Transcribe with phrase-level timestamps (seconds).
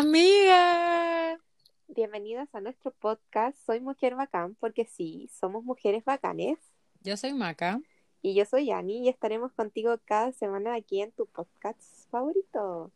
[0.00, 1.40] Amiga.
[1.88, 6.56] Bienvenidas a nuestro podcast Soy Mujer Bacán, porque sí, somos mujeres bacanes.
[7.02, 7.80] Yo soy Maca.
[8.22, 11.80] Y yo soy Yani y estaremos contigo cada semana aquí en tu podcast
[12.12, 12.92] favorito.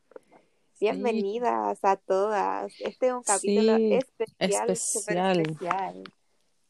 [0.79, 2.73] Bienvenidas a todas.
[2.79, 5.41] Este es un capítulo especial, especial.
[5.41, 6.05] especial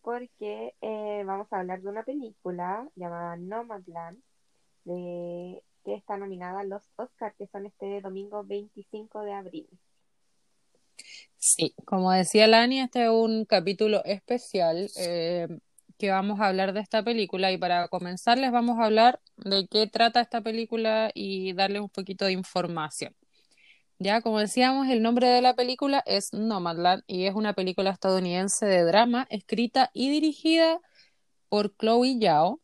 [0.00, 4.22] porque eh, vamos a hablar de una película llamada Nomadland,
[4.84, 9.68] de, que está nominada a los Oscars, que son este domingo 25 de abril.
[11.44, 15.48] Sí, como decía Lani, este es un capítulo especial eh,
[15.98, 19.66] que vamos a hablar de esta película y para comenzar les vamos a hablar de
[19.66, 23.16] qué trata esta película y darles un poquito de información.
[23.98, 28.66] Ya, como decíamos, el nombre de la película es Nomadland y es una película estadounidense
[28.66, 30.78] de drama escrita y dirigida
[31.48, 32.60] por Chloe Yao.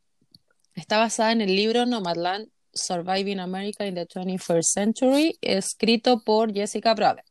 [0.74, 6.94] Está basada en el libro Nomadland Surviving America in the 21st Century, escrito por Jessica
[6.94, 7.27] Brother.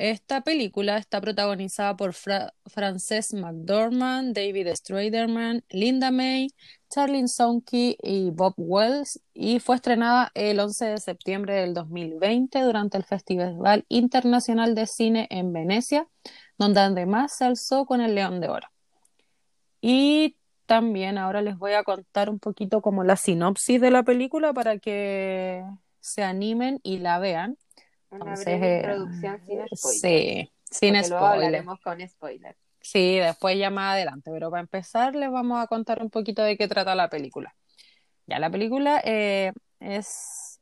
[0.00, 6.54] Esta película está protagonizada por Frances McDormand, David Straderman, Linda May,
[6.88, 12.96] Charlene Sonke y Bob Wells y fue estrenada el 11 de septiembre del 2020 durante
[12.96, 16.08] el Festival Internacional de Cine en Venecia,
[16.56, 18.68] donde además se alzó con el León de Oro.
[19.82, 20.34] Y
[20.64, 24.78] también ahora les voy a contar un poquito como la sinopsis de la película para
[24.78, 25.62] que
[26.00, 27.58] se animen y la vean.
[28.10, 30.00] Una breve eh, introducción sin spoiler.
[30.02, 31.08] Sí, sin spoiler.
[31.08, 32.56] Luego hablaremos con spoiler.
[32.80, 36.56] Sí, después ya más adelante, pero para empezar les vamos a contar un poquito de
[36.56, 37.54] qué trata la película.
[38.26, 40.60] Ya la película eh, es,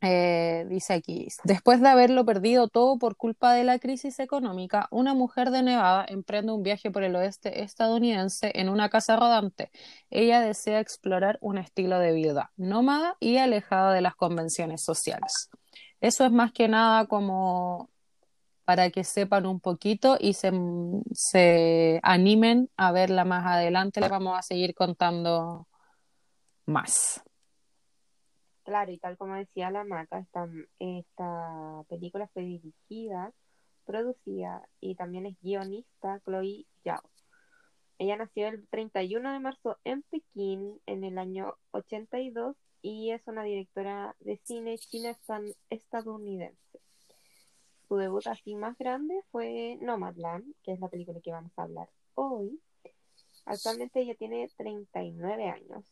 [0.00, 5.14] eh, dice aquí, después de haberlo perdido todo por culpa de la crisis económica, una
[5.14, 9.70] mujer de Nevada emprende un viaje por el oeste estadounidense en una casa rodante.
[10.10, 15.50] Ella desea explorar un estilo de vida nómada y alejada de las convenciones sociales.
[16.02, 17.88] Eso es más que nada como
[18.64, 20.50] para que sepan un poquito y se,
[21.12, 24.00] se animen a verla más adelante.
[24.00, 25.68] Les vamos a seguir contando
[26.66, 27.22] más.
[28.64, 30.48] Claro, y tal como decía la Maca, esta,
[30.80, 33.32] esta película fue dirigida,
[33.84, 37.02] producida y también es guionista Chloe Zhao.
[37.98, 43.44] Ella nació el 31 de marzo en Pekín en el año 82 y es una
[43.44, 45.16] directora de cine china
[45.70, 46.80] estadounidense.
[47.86, 51.88] Su debut así más grande fue Nomadland, que es la película que vamos a hablar
[52.14, 52.60] hoy.
[53.44, 55.84] Actualmente ella tiene 39 años.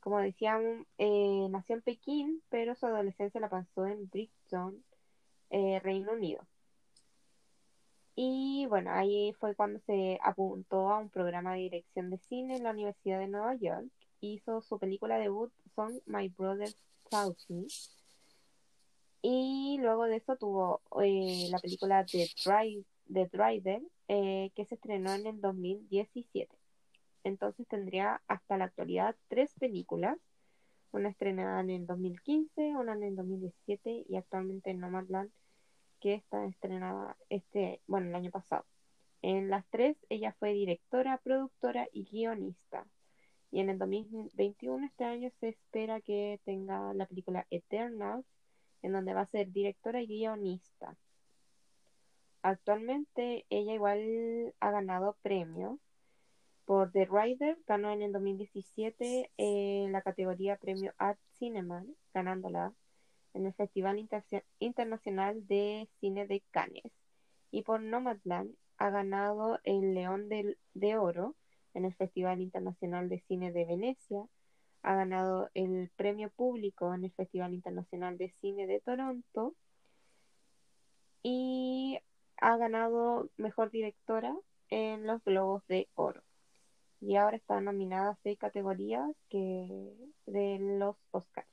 [0.00, 4.84] Como decían, eh, nació en Pekín, pero su adolescencia la pasó en Brighton,
[5.50, 6.46] eh, Reino Unido.
[8.14, 12.64] Y bueno, ahí fue cuando se apuntó a un programa de dirección de cine en
[12.64, 16.70] la Universidad de Nueva York hizo su película debut son My Brother
[17.10, 17.66] Taught Me.
[19.22, 25.26] Y luego de eso tuvo eh, la película The, Driver, eh, que se estrenó en
[25.26, 26.48] el 2017.
[27.24, 30.16] Entonces tendría hasta la actualidad tres películas,
[30.92, 35.30] una estrenada en el 2015, una en el 2017 y actualmente en Nomadland,
[36.00, 38.64] que está estrenada este, bueno, el año pasado.
[39.22, 42.86] En las tres ella fue directora, productora y guionista.
[43.50, 48.26] Y en el 2021, este año, se espera que tenga la película Eternals,
[48.82, 50.96] en donde va a ser directora y guionista.
[52.42, 55.80] Actualmente ella igual ha ganado premios
[56.64, 62.72] por The Rider, ganó en el 2017 en la categoría Premio Art Cinema, ganándola
[63.34, 64.04] en el Festival
[64.58, 66.92] Internacional de Cine de Cannes.
[67.50, 71.34] Y por Nomadland ha ganado el León de Oro
[71.76, 74.24] en el Festival Internacional de Cine de Venecia,
[74.82, 79.54] ha ganado el premio público en el Festival Internacional de Cine de Toronto
[81.22, 81.98] y
[82.38, 84.34] ha ganado mejor directora
[84.70, 86.22] en los Globos de Oro.
[87.00, 89.92] Y ahora está nominada a seis categorías que
[90.24, 91.48] de los Oscars.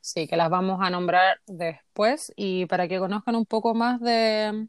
[0.00, 4.66] Sí, que las vamos a nombrar después y para que conozcan un poco más de,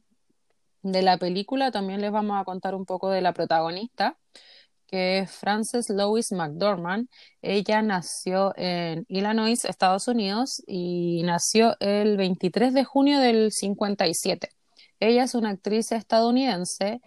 [0.84, 4.18] de la película también les vamos a contar un poco de la protagonista,
[4.88, 7.08] que es Frances Lois McDormand.
[7.42, 14.50] Ella nació en Illinois, Estados Unidos, y nació el 23 de junio del 57.
[15.00, 17.02] Ella es una actriz estadounidense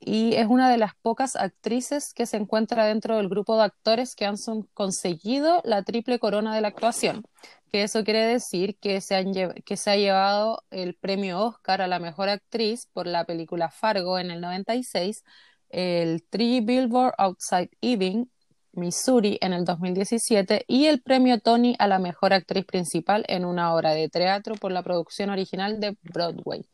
[0.00, 4.14] y es una de las pocas actrices que se encuentra dentro del grupo de actores
[4.14, 4.36] que han
[4.74, 7.22] conseguido la triple corona de la actuación
[7.70, 12.86] que eso quiere decir que se, ha llevado el premio Oscar a la mejor actriz
[12.92, 15.24] por la película Fargo en el 96,
[15.70, 18.30] el Three Billboard Outside Ebbing
[18.72, 23.74] Missouri en el 2017 y el premio Tony a la mejor actriz principal en una
[23.74, 26.64] obra de teatro por la producción original de Broadway.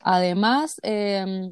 [0.00, 1.50] Además, eh,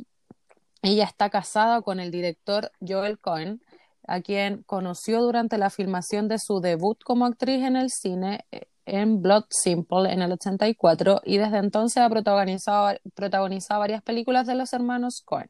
[0.83, 3.63] ella está casada con el director Joel Cohen,
[4.07, 8.67] a quien conoció durante la filmación de su debut como actriz en el cine eh,
[8.85, 14.57] en Blood Simple en el 84 y desde entonces ha protagonizado, protagonizado varias películas de
[14.57, 15.49] los hermanos Cohen.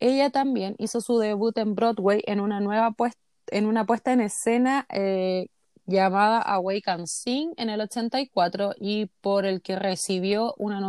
[0.00, 3.20] Ella también hizo su debut en Broadway en una nueva puesta
[3.50, 5.48] en una puesta en escena eh,
[5.86, 10.80] llamada Awake and Sing en el 84 y por el que recibió una,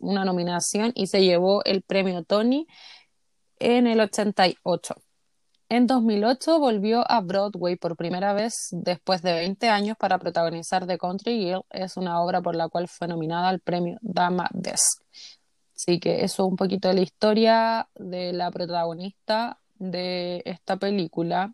[0.00, 2.66] una nominación y se llevó el premio Tony
[3.58, 4.94] en el 88.
[5.72, 10.98] En 2008 volvió a Broadway por primera vez después de 20 años para protagonizar The
[10.98, 11.62] Country Girl.
[11.70, 15.00] Es una obra por la cual fue nominada al premio Dama Desk.
[15.76, 21.52] Así que eso es un poquito de la historia de la protagonista de esta película.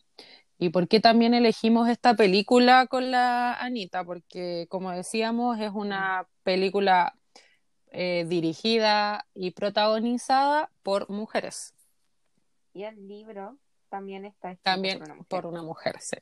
[0.58, 4.02] ¿Y por qué también elegimos esta película con la Anita?
[4.02, 7.14] Porque, como decíamos, es una película
[7.90, 11.74] eh, dirigida y protagonizada por mujeres.
[12.72, 13.58] Y el libro
[13.88, 15.28] también está escrito también por una mujer.
[15.28, 16.16] Por una mujer sí.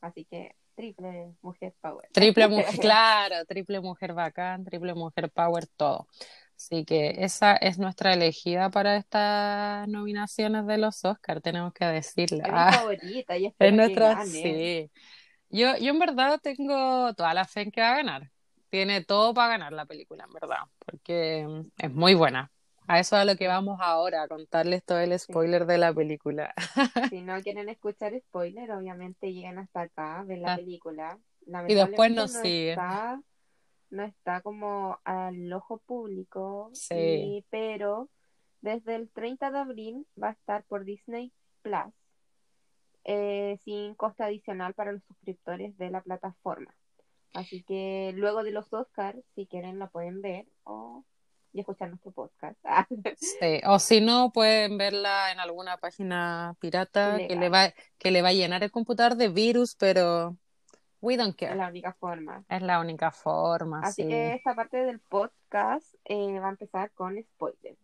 [0.00, 2.08] Así que triple mujer power.
[2.12, 6.08] Triple mujer, claro, triple mujer bacán, triple mujer power, todo.
[6.56, 12.44] Así que esa es nuestra elegida para estas nominaciones de los Oscars, tenemos que decirla.
[12.44, 14.90] Es mi favorita y es nuestra, sí.
[15.48, 18.30] Yo, yo en verdad tengo toda la fe en que va a ganar.
[18.68, 21.46] Tiene todo para ganar la película, en verdad, porque
[21.76, 22.52] es muy buena.
[22.90, 25.94] A eso es a lo que vamos ahora, a contarles todo el spoiler de la
[25.94, 26.52] película.
[27.14, 30.56] Si no quieren escuchar spoiler, obviamente llegan hasta acá, ven la ah.
[30.56, 31.16] película.
[31.68, 32.78] Y después nos no siguen
[33.90, 37.44] no está como al ojo público, sí.
[37.50, 38.08] pero
[38.60, 41.32] desde el 30 de abril va a estar por Disney
[41.62, 41.94] Plus,
[43.04, 46.74] eh, sin costo adicional para los suscriptores de la plataforma.
[47.34, 51.04] Así que luego de los Oscars, si quieren, la pueden ver o
[51.52, 52.58] y escuchar nuestro podcast.
[53.16, 58.22] sí, o si no, pueden verla en alguna página pirata que le, va, que le
[58.22, 60.36] va a llenar el computador de virus, pero
[61.02, 61.52] We don't care.
[61.52, 62.44] Es la única forma.
[62.48, 63.80] Es la única forma.
[63.82, 67.78] Así que esta parte del podcast eh, va a empezar con spoilers.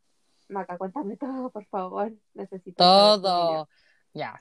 [0.48, 2.12] Maca, cuéntame todo, por favor.
[2.34, 2.76] Necesito.
[2.76, 3.68] Todo.
[4.12, 4.38] Ya.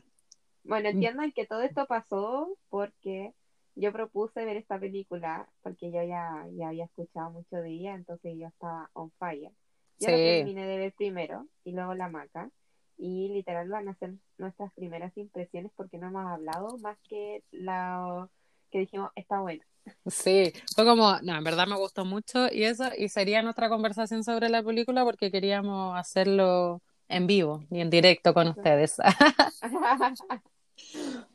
[0.63, 3.33] Bueno, entiendan que todo esto pasó porque
[3.75, 8.35] yo propuse ver esta película porque yo ya, ya había escuchado mucho de ella, entonces
[8.37, 9.51] yo estaba on fire.
[9.99, 12.49] Yo la terminé de ver primero y luego la maca.
[12.97, 18.29] Y literal van a ser nuestras primeras impresiones porque no hemos hablado más que la
[18.71, 19.63] que dijimos, está bueno.
[20.07, 24.23] Sí, fue como, no, en verdad me gustó mucho y eso, y sería nuestra conversación
[24.23, 28.97] sobre la película porque queríamos hacerlo en vivo y en directo con ustedes.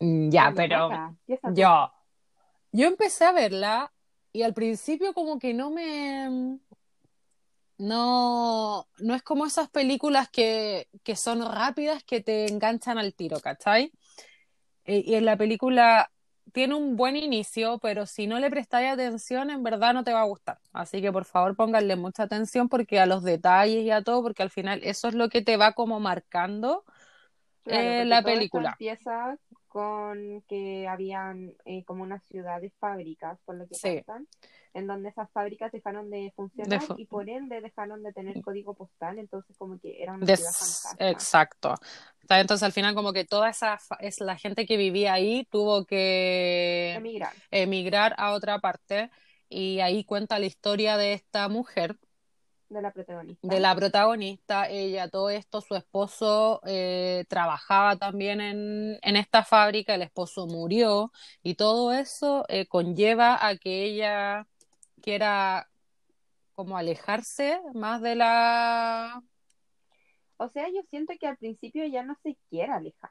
[0.00, 0.90] ya, pero
[1.52, 1.92] yo,
[2.72, 3.92] yo empecé a verla
[4.32, 6.58] y al principio como que no me...
[7.78, 13.40] No, no es como esas películas que, que son rápidas que te enganchan al tiro,
[13.40, 13.90] ¿cachai?
[14.84, 16.10] Y en la película
[16.52, 20.20] tiene un buen inicio, pero si no le prestáis atención, en verdad no te va
[20.20, 20.58] a gustar.
[20.72, 24.42] Así que por favor pónganle mucha atención porque a los detalles y a todo, porque
[24.42, 26.84] al final eso es lo que te va como marcando
[27.66, 28.70] eh, la película.
[28.70, 29.38] Empieza
[29.70, 34.02] con que habían eh, como unas ciudades fábricas, por lo que sí
[34.74, 39.18] en donde esas fábricas dejaron de funcionar y por ende dejaron de tener código postal,
[39.18, 41.10] entonces como que era una ciudad fantástica.
[41.10, 41.74] Exacto.
[42.28, 46.94] Entonces al final como que toda esa es la gente que vivía ahí tuvo que
[46.96, 47.32] emigrar.
[47.50, 49.10] emigrar a otra parte
[49.48, 51.96] y ahí cuenta la historia de esta mujer
[52.70, 53.48] de la protagonista.
[53.48, 59.94] De la protagonista, ella, todo esto, su esposo eh, trabajaba también en, en, esta fábrica,
[59.94, 61.12] el esposo murió
[61.42, 64.46] y todo eso eh, conlleva a que ella
[65.02, 65.68] quiera
[66.54, 69.22] como alejarse más de la...
[70.36, 73.10] O sea, yo siento que al principio ya no se quiere alejar.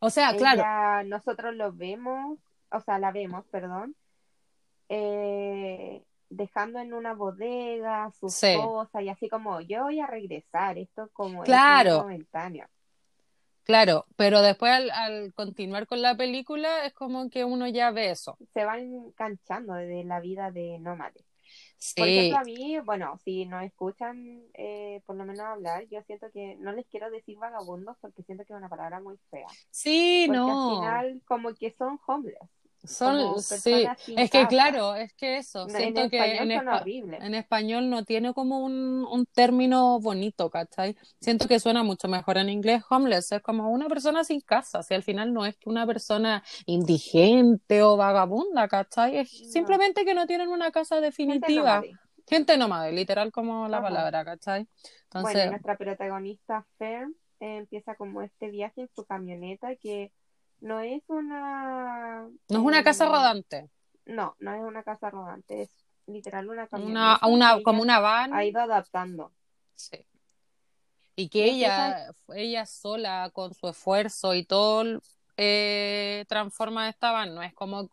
[0.00, 1.08] O sea, claro.
[1.08, 2.38] Nosotros lo vemos,
[2.70, 3.96] o sea, la vemos, perdón,
[4.88, 11.08] eh, dejando en una bodega su esposa y así como yo voy a regresar, esto
[11.12, 11.90] como claro.
[11.90, 12.66] es momentáneo.
[13.68, 18.38] Claro, pero después al, continuar con la película es como que uno ya ve eso.
[18.54, 21.22] Se van enganchando de la vida de nómades.
[21.76, 22.00] Sí.
[22.00, 26.30] Por ejemplo, a mí, bueno, si no escuchan eh, por lo menos hablar, yo siento
[26.32, 29.46] que no les quiero decir vagabundos porque siento que es una palabra muy fea.
[29.70, 30.70] Sí, porque no.
[30.70, 32.48] al final como que son homeless.
[32.84, 37.22] Son, sí, es que claro, es que eso, siento en que español en, son horribles.
[37.24, 40.96] en español no tiene como un, un término bonito, ¿cachai?
[41.20, 44.94] Siento que suena mucho mejor en inglés homeless, es como una persona sin casa, si
[44.94, 49.16] al final no es que una persona indigente o vagabunda, ¿cachai?
[49.18, 49.50] Es No.
[49.50, 51.80] simplemente que no tienen una casa Gente definitiva.
[51.80, 51.98] nómade.
[52.28, 53.86] Gente nómade, literal como la Ajá.
[53.88, 54.68] palabra, ¿cachai?
[55.14, 60.12] Bueno, Entonces, nuestra protagonista Fern eh, empieza como este viaje en su camioneta que
[60.60, 62.22] no es una...
[62.48, 63.70] no es una casa rodante,
[64.06, 65.70] No, no es una casa rodante, es
[66.06, 68.32] literal una una, camioneta una, que como una van.
[68.32, 69.32] ha ido adaptando.
[69.74, 70.04] Sí.
[71.16, 75.00] Y que Y ella, ella sola, con su esfuerzo y todo,
[75.36, 77.90] eh, transforma esta van, no es como,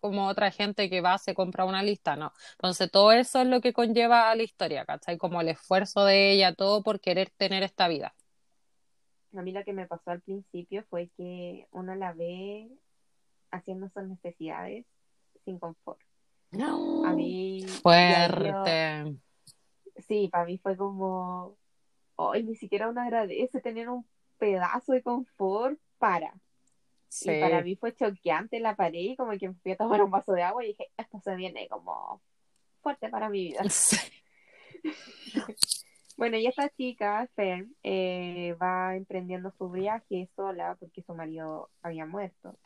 [0.00, 2.32] como otra gente que va, se compra una lista, no.
[2.52, 5.18] Entonces todo eso es lo que conlleva a la historia, ¿cachai?
[5.18, 8.14] Como el esfuerzo de ella, todo por querer tener esta vida.
[9.34, 12.68] A mí lo que me pasó al principio fue que uno la ve
[13.50, 14.86] haciendo sus necesidades
[15.44, 16.00] sin confort.
[17.04, 19.16] A mí, yo, Fuerte.
[20.08, 21.56] sí, para mí fue como,
[22.16, 24.04] hoy ni siquiera uno agradece tener un
[24.38, 26.34] pedazo de confort para.
[27.22, 27.64] Y para Sí.
[27.64, 30.42] mí fue choqueante la pared y como que me fui a tomar un vaso de
[30.42, 32.20] agua y dije, esto se viene como
[32.82, 33.62] fuerte para mi vida.
[33.68, 33.96] Sí.
[36.20, 42.04] Bueno, y esta chica, Fern, eh, va emprendiendo su viaje sola porque su marido había
[42.04, 42.58] muerto.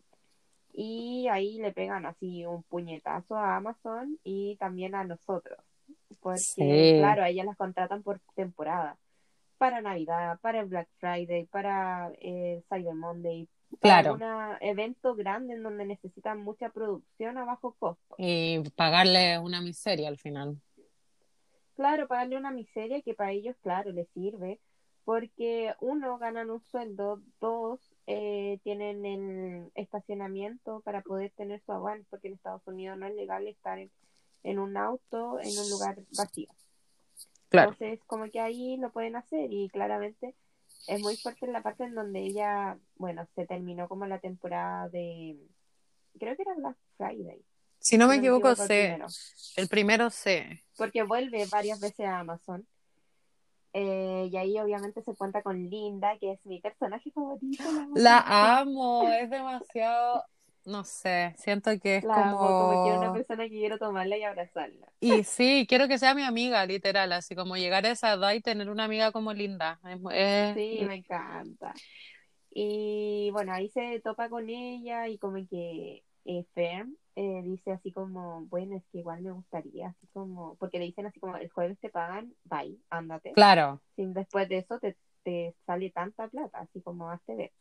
[0.73, 5.57] Y ahí le pegan así un puñetazo a Amazon y también a nosotros.
[6.19, 6.97] Porque, Sí.
[6.99, 8.99] claro, a ellas las contratan por temporada.
[9.57, 13.47] Para Navidad, para el Black Friday, para eh, Cyber Monday,
[13.79, 14.15] para Claro.
[14.15, 18.17] algún evento grande en donde necesitan mucha producción a bajo costo.
[18.19, 20.61] Y pagarle una miseria al final.
[21.77, 24.61] Claro, pagarle una miseria que para ellos, claro, les sirve,
[25.05, 32.07] porque uno, ganan un sueldo, dos, eh, tienen el estacionamiento para poder tener su aguante,
[32.11, 33.91] porque en Estados Unidos no es legal estar en,
[34.45, 36.49] en un auto en un lugar vacío.
[37.49, 37.73] Claro.
[37.73, 40.35] Entonces, como que ahí lo pueden hacer y claramente
[40.87, 44.89] es muy fuerte en la parte en donde ella, bueno, se terminó como la temporada
[44.89, 45.37] de,
[46.19, 47.43] creo que era Black Friday,
[47.85, 49.07] Si no me no me equivoco, equivoco, el primero.
[49.57, 50.65] El primero sé.
[50.77, 52.67] porque vuelve varias veces a Amazon.
[53.73, 57.63] Eh, y ahí obviamente se cuenta con Linda, que es mi personaje favorito.
[57.73, 58.33] La amo La tanto.
[58.61, 60.25] amo, es demasiado,
[60.65, 63.13] no sé, siento que es La amo, como que una como...
[63.13, 64.87] persona que quiero tomarla y abrazarla.
[65.01, 68.41] Y sí, quiero que sea mi amiga, literal, así como llegar a esa edad y
[68.41, 69.81] tener una amiga como Linda.
[69.85, 71.75] Es, es- Sí, me encanta.
[72.53, 77.93] Y bueno, ahí se topa con ella y como que eh, Fern eh, dice así
[77.93, 81.51] como, bueno, es que igual me gustaría, así como, porque le dicen así como, el
[81.51, 83.33] jueves te pagan, bye, ándate.
[83.33, 87.53] Claro, sin después de eso te, te sale tanta plata, así como hazte ver.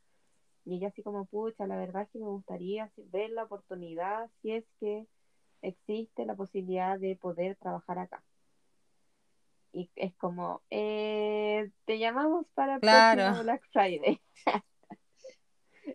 [0.65, 4.53] Y ella así como, pucha, la verdad es que me gustaría ver la oportunidad si
[4.53, 5.05] es que
[5.61, 8.23] existe la posibilidad de poder trabajar acá.
[9.73, 13.21] Y es como, eh, te llamamos para Claro.
[13.21, 14.21] próximo Black Friday.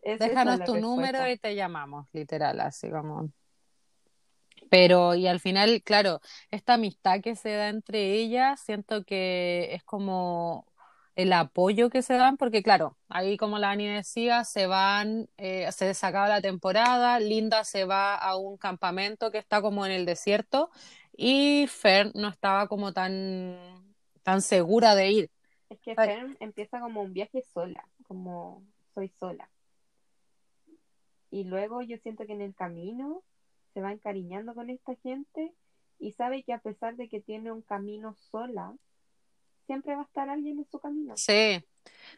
[0.02, 3.30] Es déjanos tu número y te llamamos, literal, así como...
[4.70, 6.20] Pero, y al final, claro,
[6.50, 10.66] esta amistad que se da entre ellas, siento que es como
[11.18, 15.70] el apoyo que se dan, porque claro, ahí como la Ani decía, se van, eh,
[15.72, 20.06] se desacaba la temporada, Linda se va a un campamento que está como en el
[20.06, 20.70] desierto
[21.16, 23.56] y Fern no estaba como tan,
[24.22, 25.30] tan segura de ir.
[25.68, 26.08] Es que Ay.
[26.08, 28.62] Fern empieza como un viaje sola, como
[28.94, 29.50] soy sola.
[31.32, 33.24] Y luego yo siento que en el camino
[33.78, 35.54] se va encariñando con esta gente
[36.00, 38.74] y sabe que a pesar de que tiene un camino sola,
[39.66, 41.14] siempre va a estar alguien en su camino.
[41.16, 41.64] Sí.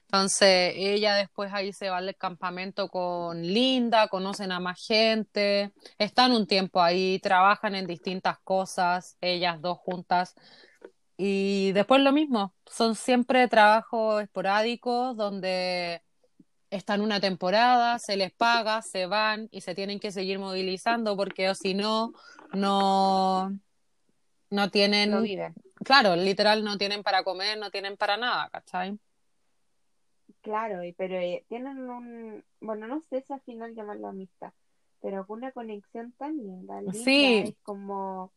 [0.06, 6.32] Entonces ella después ahí se va al campamento con Linda, conocen a más gente, están
[6.32, 10.34] un tiempo ahí, trabajan en distintas cosas, ellas dos juntas.
[11.18, 16.00] Y después lo mismo, son siempre trabajos esporádicos donde
[16.70, 21.48] están una temporada, se les paga, se van y se tienen que seguir movilizando porque
[21.50, 22.12] o si no,
[22.52, 23.52] no,
[24.50, 25.52] no tienen, No vive.
[25.84, 28.98] claro, literal no tienen para comer, no tienen para nada, ¿cachai?
[30.42, 34.52] Claro, pero eh, tienen un, bueno, no sé si al final llamarlo amistad,
[35.02, 36.80] pero una conexión tan linda.
[36.80, 37.42] Linda Sí.
[37.48, 38.32] es como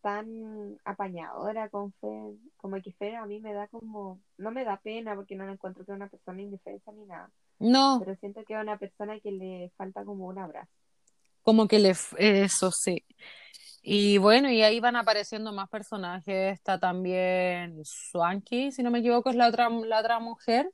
[0.00, 4.78] tan apañadora con Fer, como que Fer a mí me da como, no me da
[4.78, 7.30] pena porque no la encuentro que una persona indefensa ni nada,
[7.62, 10.70] No, pero siento que es una persona que le falta como un abrazo.
[11.42, 13.04] como que le, eso sí.
[13.82, 16.52] Y bueno, y ahí van apareciendo más personajes.
[16.54, 20.70] Está también Swanky, si no me equivoco, es la otra, la otra mujer.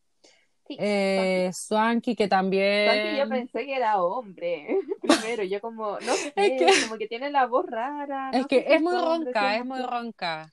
[0.67, 2.85] Sí, Eh, Swanky, que también...
[2.85, 4.79] Swanky yo pensé que era hombre.
[5.01, 8.31] Primero, yo como, no sé, Es que- como que tiene la voz rara.
[8.35, 10.51] Es que es muy hombre, ronca, es muy ronca.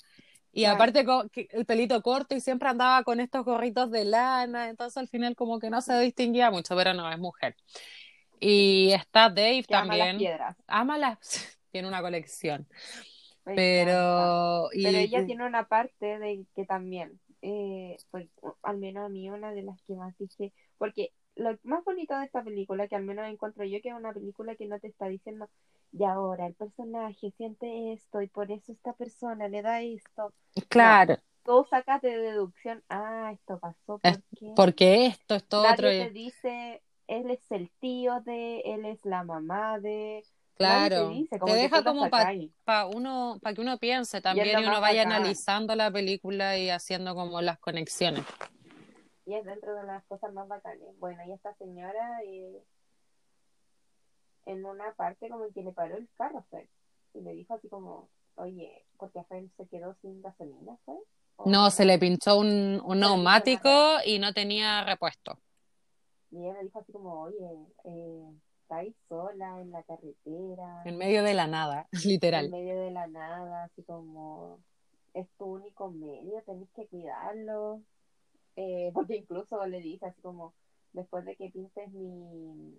[0.56, 0.76] Y Claro.
[0.76, 1.06] aparte
[1.52, 5.60] el pelito corto y siempre andaba con estos gorritos de lana, entonces al final como
[5.60, 7.58] que no se distinguía mucho, pero no, es mujer.
[8.40, 10.18] Y está Dave Que ama las también.
[10.18, 10.58] piedras.
[10.68, 11.20] Ama las...
[11.72, 12.68] Tiene una colección.
[13.46, 13.56] Me.
[13.56, 14.70] Pero...
[14.74, 18.30] y- Pero ella tiene una parte de que también, eh, pues,
[18.64, 22.25] al menos a mí una de las que más dije, porque lo más bonito de
[22.25, 25.08] esta película, que al menos encuentro yo, que es una película que no te está
[25.08, 25.50] diciendo,
[25.92, 30.34] y ahora el personaje siente esto y por eso esta persona le da esto.
[30.70, 35.89] Claro, Tú sacas de deducción, ah, esto pasó Es porque porque esto, esto nadie otro...
[35.89, 40.24] te dice, él es el tío de, él es la mamá de,
[40.58, 42.51] Claro, te dice, como deja como para sacáis.
[42.96, 45.22] uno, para que uno piense también y uno vaya bacán.
[45.22, 48.24] analizando la película y haciendo como las conexiones.
[49.25, 50.88] Y es dentro de las cosas más bacanas.
[51.00, 52.63] Bueno, y esta señora eh,
[54.46, 56.70] en una parte como que le paró el carro a Fer.
[57.13, 60.96] Y le dijo así como, oye, porque Fer se quedó sin gasolina, ¿fue?
[61.38, 63.70] O- No, se le pinchó un, un neumático
[64.05, 65.39] y no tenía repuesto.
[66.32, 67.50] Y ella le dijo así como, oye,
[67.86, 72.50] eh, estáis sola en la carretera, En medio de la nada, en literal.
[72.50, 74.60] medio de la nada, así como,
[75.13, 77.82] es tu único medio, tenés que cuidarlo.
[78.56, 80.54] Eh, porque incluso le dice así como,
[80.94, 82.78] después de que pintes mi,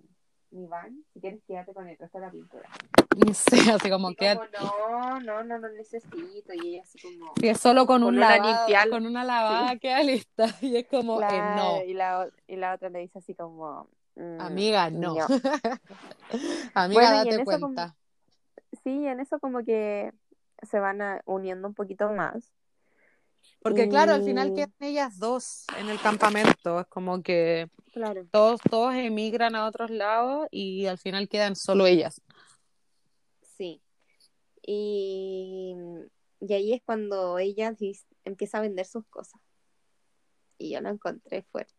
[0.51, 2.69] mi van, si quieres quédate con el resto de la pintura.
[3.35, 6.53] Sí, así como que como, no, no, no lo necesito.
[6.53, 9.77] Y ella así como, si es solo con, Con un una lavado- con una lavada
[9.79, 10.47] queda lista.
[10.63, 13.89] Y es como, eh, claro, no, y, la, y la otra le dice así como,
[14.17, 15.15] mm, amiga, no.
[15.15, 15.27] no.
[16.75, 17.97] Amiga, Bueno, date cuenta.
[18.85, 20.13] Sí, en eso como que
[20.63, 22.53] se van a- uniendo un poquito más.
[23.69, 26.81] Porque claro, al final Y- quedan ellas dos en el campamento.
[26.81, 28.27] Es como que Claro.
[28.31, 32.21] todos, todos emigran a otros lados y al final quedan solo ellas.
[33.57, 33.83] Sí.
[34.63, 35.75] Y,
[36.41, 37.75] y ahí es cuando ella
[38.25, 39.41] empieza a vender sus cosas.
[40.59, 41.75] Y yo lo encontré fuerte.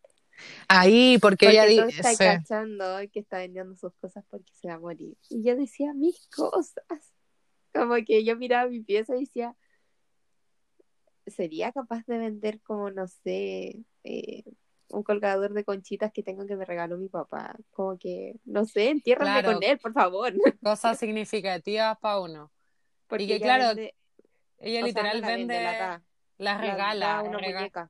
[0.67, 4.75] Ahí, porque, Porque ella dice, estás cachando que está vendiendo sus cosas porque se va
[4.75, 5.17] a morir.
[5.29, 6.83] Y yo decía, mis cosas.
[7.73, 9.55] Como que yo miraba mi pieza y decía,
[11.27, 14.43] ¿sería capaz de vender como, no sé, eh,
[14.89, 17.55] un colgador de conchitas que tengo que me regaló mi papá?
[17.71, 19.53] Como que, no sé, entiérrame Claro.
[19.53, 20.33] con él, por favor.
[20.63, 22.51] cosas significativas para uno.
[23.07, 23.93] Porque que, ella claro, vende-
[24.59, 26.03] Ella sea, literal la vende, la
[26.39, 27.89] la regala, da una rega- muñeca.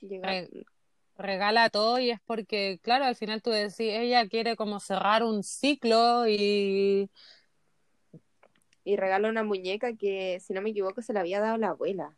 [0.00, 0.50] Sí, llega- re-
[1.16, 5.42] regala todo y es porque, claro, al final tú decís, ella quiere como cerrar un
[5.42, 7.08] ciclo y
[8.86, 12.14] y regala una muñeca que, si no me equivoco, se la había dado la abuela.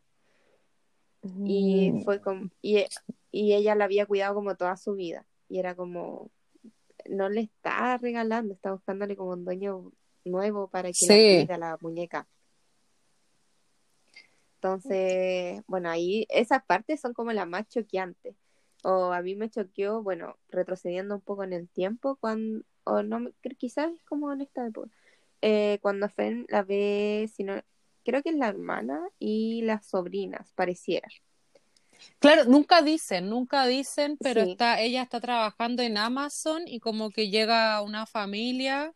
[1.45, 2.03] Y Mm.
[2.03, 2.85] fue como, y,
[3.31, 5.25] y ella la había cuidado como toda su vida.
[5.49, 6.31] Y era como,
[7.09, 9.91] no le está regalando, está buscándole como un dueño
[10.25, 11.45] nuevo para que Sí.
[11.47, 12.27] la la muñeca.
[14.55, 18.35] Entonces, bueno, ahí esas partes son como las más choqueantes.
[18.83, 23.29] O a mí me choqueó, bueno, retrocediendo un poco en el tiempo, cuando, o no,
[23.57, 24.89] quizás es como en esta época,
[25.41, 27.61] eh, cuando Fen la ve, si no,
[28.07, 31.07] creo que es la hermana y las sobrinas, pareciera.
[32.19, 34.51] Claro, nunca dicen, nunca dicen, pero Sí.
[34.51, 38.93] está, ella está trabajando en Amazon y como que llega una familia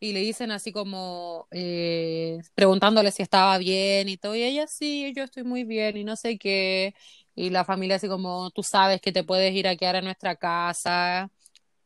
[0.00, 5.12] y le dicen así como eh, preguntándole si estaba bien y todo, y ella sí,
[5.16, 6.94] yo estoy muy bien y no sé qué,
[7.34, 10.36] y la familia así como tú sabes que te puedes ir a quedar a nuestra
[10.36, 11.30] casa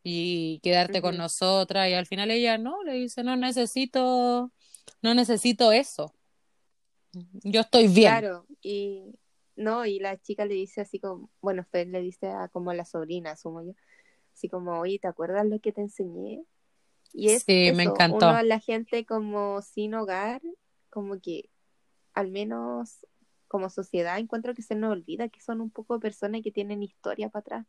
[0.05, 4.53] y quedarte con nosotras, y al final ella no, le dice no necesito,
[5.03, 6.15] no necesito eso,
[7.45, 8.05] yo estoy bien.
[8.05, 9.15] Claro, y
[9.57, 12.75] no, y la chica le dice así como, bueno, Fen le dice a como a
[12.75, 13.73] la sobrina, asumo yo,
[14.35, 16.45] así como, oye, ¿te acuerdas lo que te enseñé?
[17.13, 18.17] Y es Sí, me eso, encantó.
[18.17, 20.43] uno, la gente como sin hogar,
[20.91, 21.51] como que
[22.15, 23.07] al menos
[23.49, 27.29] como sociedad encuentro que se nos olvida que son un poco personas que tienen historia
[27.31, 27.67] para atrás.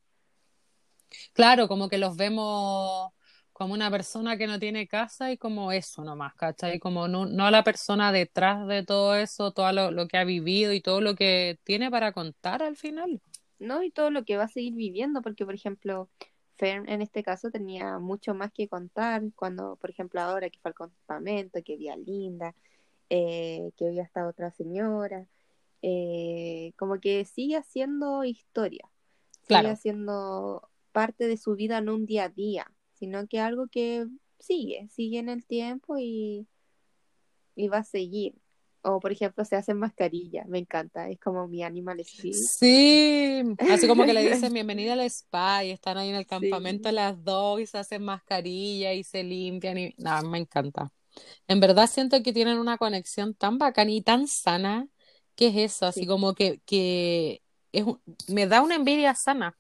[1.34, 3.12] Claro, como que los vemos
[3.60, 6.80] como una persona que no tiene casa y como eso nomás, ¿cachai?
[6.80, 10.24] Como no, no a la persona detrás de todo eso, todo lo, lo que ha
[10.24, 13.22] vivido y todo lo que tiene para contar al final.
[13.60, 13.84] ¿no?
[13.84, 16.08] Y todo lo que va a seguir viviendo, porque por ejemplo,
[16.56, 20.70] Fern en este caso tenía mucho más que contar, cuando, por ejemplo, ahora que fue
[20.70, 22.56] al campamento, que vi a Linda,
[23.10, 25.26] eh, que vi a esta otra señora,
[25.82, 28.90] eh, como que sigue haciendo historia,
[29.42, 29.70] sigue Claro.
[29.72, 34.06] haciendo parte de su vida, no un día a día, sino que algo que
[34.40, 36.48] sigue, sigue en el tiempo y,
[37.56, 38.36] y va a seguir.
[38.82, 40.46] O, por ejemplo, se hacen mascarilla.
[40.48, 41.10] Me encanta.
[41.10, 42.36] Es como mi animal spirit.
[42.36, 46.90] Sí, así como que le dicen bienvenida al spa y están ahí en el campamento
[46.90, 50.92] Sí, las dos y se hacen mascarilla y se limpian y nada, me encanta.
[51.48, 54.88] En verdad siento que tienen una conexión tan bacana y tan sana
[55.36, 57.86] que es eso, así sí, como que, que es
[58.28, 59.58] me da una envidia sana,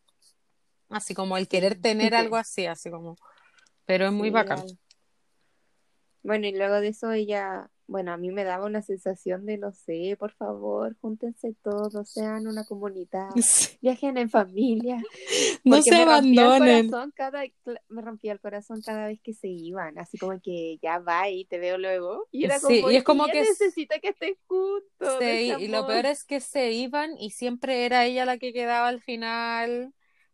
[0.89, 1.49] así como el sí.
[1.49, 3.15] querer tener algo así, así como,
[3.85, 4.65] pero es muy Sí, bacán.
[6.23, 9.71] Bueno, y luego de eso ella, bueno, a mí me daba una sensación de, no
[9.71, 14.97] sé, por favor, júntense todos, sean una comunidad, Sí, viajen en familia,
[15.63, 16.55] No se me rompía el abandonen.
[16.55, 17.43] corazón cada,
[17.87, 21.45] me rompía el corazón cada vez que se iban, así como que ya va y
[21.45, 24.83] te veo luego, y era Sí, como, y es como que necesita que estén juntos,
[25.17, 28.37] se, ese i- y lo peor es que se iban y siempre era ella la
[28.37, 29.93] que quedaba al final.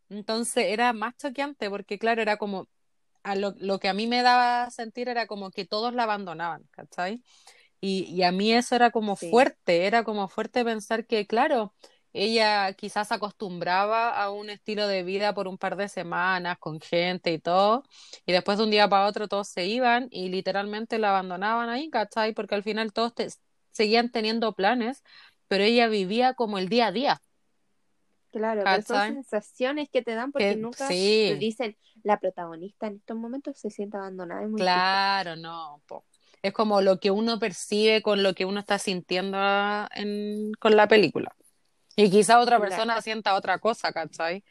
[0.09, 2.67] Entonces era más choqueante porque, claro, era como,
[3.23, 6.03] a lo, lo que a mí me daba a sentir era como que todos la
[6.03, 7.23] abandonaban, ¿cachai?
[7.81, 11.73] Y, y a mí eso era como Sí, fuerte, era como fuerte pensar que, claro,
[12.13, 17.33] ella quizás acostumbraba a un estilo de vida por un par de semanas con gente
[17.33, 17.83] y todo,
[18.25, 21.89] y después de un día para otro todos se iban y literalmente la abandonaban ahí,
[21.89, 22.33] ¿cachai?
[22.33, 23.27] Porque al final todos te-
[23.71, 25.03] seguían teniendo planes,
[25.47, 27.21] pero ella vivía como el día a día,
[28.37, 32.95] claro, pero son sensaciones que te dan porque Que nunca te dicen, la protagonista en
[32.97, 35.01] estos momentos se siente abandonada, es muy triste.
[35.13, 36.05] claro, no, po.
[36.41, 39.37] Es como lo que uno percibe con lo que uno está sintiendo
[39.95, 41.35] en, con la película.
[41.95, 42.61] Y quizá otra Claro.
[42.61, 44.43] persona sienta otra cosa, ¿cachai?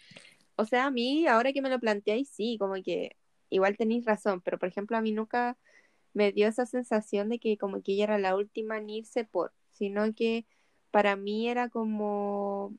[0.56, 3.16] O sea, a mí, ahora que me lo planteáis, sí, como que
[3.50, 5.58] igual tenéis razón, pero por ejemplo, a mí nunca
[6.14, 9.52] me dio esa sensación de que como que ella era la última en irse por,
[9.72, 10.46] sino que
[10.90, 12.74] para mí era como,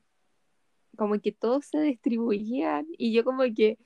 [0.96, 3.78] como que todos se distribuían y yo como que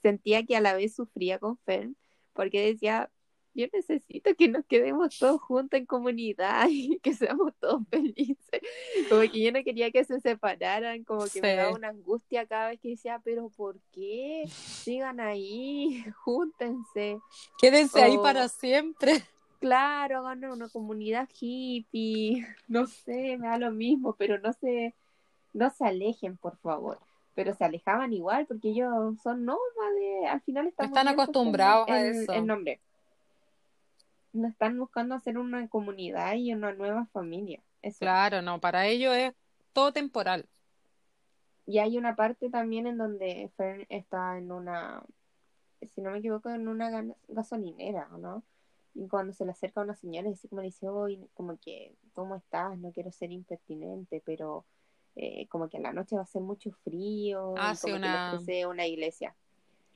[0.00, 1.96] sentía que a la vez sufría con Fern,
[2.32, 3.10] porque decía,
[3.54, 8.60] yo necesito que nos quedemos todos juntos en comunidad y que seamos todos felices.
[9.08, 12.70] Como que yo no quería que se separaran, como que me daba una angustia cada
[12.70, 14.44] vez que decía, pero ¿por qué?
[14.48, 17.18] Sigan ahí, júntense.
[17.58, 19.22] Quédense ahí para siempre.
[19.60, 24.94] claro, hagan una comunidad hippie, no sé, me da lo mismo, pero no se,
[25.52, 26.98] no se alejen, por favor.
[27.34, 28.90] Pero se alejaban igual porque ellos
[29.22, 32.46] son nómades, al final están Están acostumbrados a el, el eso.
[32.46, 32.80] nombre.
[34.32, 37.98] No están buscando hacer una comunidad y una nueva familia, eso.
[38.00, 39.32] Claro, no, para ellos es
[39.72, 40.46] todo temporal.
[41.66, 45.02] Y hay una parte también en donde Fern está en una,
[45.94, 48.42] si no me equivoco, en una gasolinera, ¿o no?
[48.94, 51.56] Y cuando se le acerca a una señora y así como le dice, "Oye, como
[51.58, 52.76] que, ¿cómo estás?
[52.78, 54.64] No quiero ser impertinente, pero
[55.16, 57.94] eh, como que en la noche va a ser mucho frío Ah, y sí, como
[57.94, 59.34] que una, ofrece una iglesia.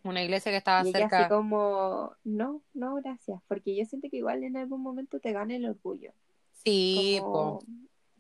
[0.05, 1.29] una iglesia que estaba Y ella así cerca.
[1.29, 5.67] como, no, no, gracias, porque yo siento que igual en algún momento te gana el
[5.67, 6.13] orgullo.
[6.53, 7.59] Sí, po.
[7.59, 7.65] como,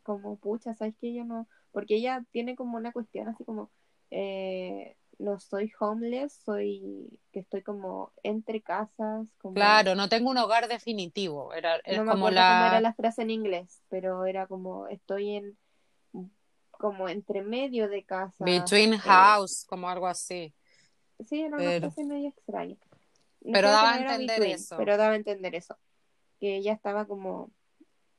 [0.02, 3.70] como pucha, ¿sabes que Yo no, porque ella tiene como una cuestión así como,
[4.10, 10.38] eh, no soy homeless, soy que estoy como entre casas, como, Claro, no tengo un
[10.38, 11.52] hogar definitivo.
[11.54, 14.46] Era, es no me como acuerdo cómo era la la frase en inglés, pero era
[14.46, 15.56] como, estoy en,
[16.78, 20.54] como entre medio de casas, between eh, house, como algo así.
[21.28, 22.76] sí, era una Pero, frase medio extraña.
[23.40, 24.76] No pero daba a entender between, eso.
[24.76, 25.78] pero daba a entender eso,
[26.40, 27.52] que ella estaba como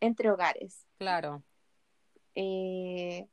[0.02, 0.86] entre hogares.
[0.98, 1.44] Claro.
[2.36, 3.28] Eh,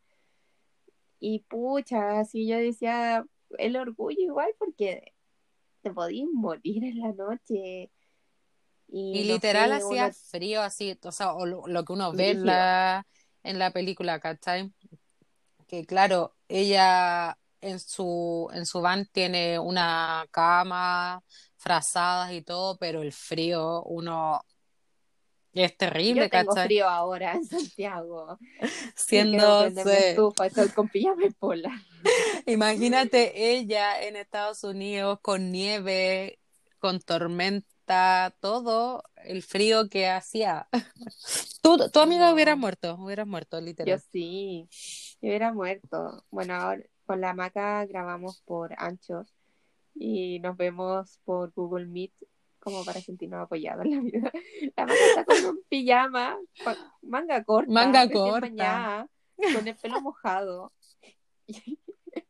[1.20, 3.24] Y pucha, así yo decía,
[3.58, 5.14] el orgullo igual porque
[5.82, 7.90] te podías morir en la noche
[8.88, 11.92] Y y no literal sé, hacía uno frío así, o sea, o lo, lo que
[11.92, 13.06] uno ve en la,
[13.42, 14.72] en la película, ¿cachai?
[15.74, 21.20] Que claro, ella en su, en su van tiene una cama,
[21.56, 24.44] frazadas y todo, pero el frío, uno
[25.52, 26.66] es Yo terrible, tengo ¿cachai?
[26.66, 28.38] frío ahora en Santiago.
[28.60, 31.70] Yo Siendo, estufa, estoy con pijama y pola.
[32.46, 36.38] imagínate ella en Estados Unidos con nieve,
[36.78, 37.66] con tormenta,
[38.40, 40.68] todo el frío que hacía.
[41.62, 44.00] Tú, tu amiga hubiera muerto, hubiera muerto, yo literal.
[44.12, 44.68] sí,
[45.22, 46.24] yo hubiera muerto.
[46.30, 49.26] Bueno, ahora con la maca grabamos por Anchor
[49.94, 52.12] y nos vemos por Google Meet
[52.58, 54.32] como para sentirnos apoyados en la vida.
[54.76, 56.38] La maca está con un pijama,
[57.02, 58.40] manga corta, Manga corta.
[58.40, 59.08] bañada,
[59.54, 60.72] con el pelo mojado.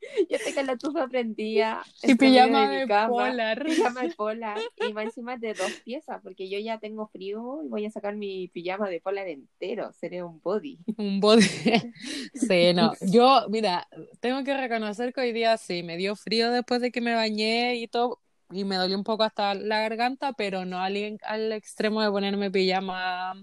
[0.30, 3.64] Yo estoy con la tufa prendida Y de pijama de cama, polar.
[3.64, 7.68] pijama de polar, y más encima de dos piezas, porque yo ya tengo frío y
[7.68, 10.80] voy a sacar mi pijama de polar entero, seré un body.
[10.98, 11.44] Un body.
[12.34, 12.96] Sí, no.
[13.00, 13.88] Yo, mira,
[14.20, 17.76] tengo que reconocer que hoy día sí, me dio frío después de que me bañé
[17.76, 22.02] y todo, y me dolió un poco hasta la garganta, pero no al, al extremo
[22.02, 23.34] de ponerme pijama,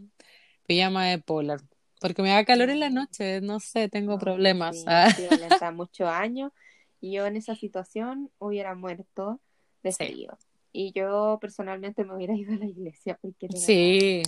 [0.67, 1.61] pijama de polar.
[2.01, 4.75] Porque me da calor en la noche, no sé, tengo No, problemas.
[4.75, 6.51] sí, Ah, violenta muchos años
[6.99, 9.39] y yo en esa situación hubiera muerto
[9.83, 10.37] de Sí, frío.
[10.73, 14.23] Y yo personalmente me hubiera ido a la iglesia porque sí,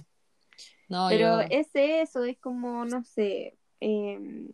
[0.90, 4.50] no, Pero yo, es eso, es como, no sé, em,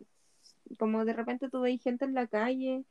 [0.78, 2.84] como de repente tú ves gente en la calle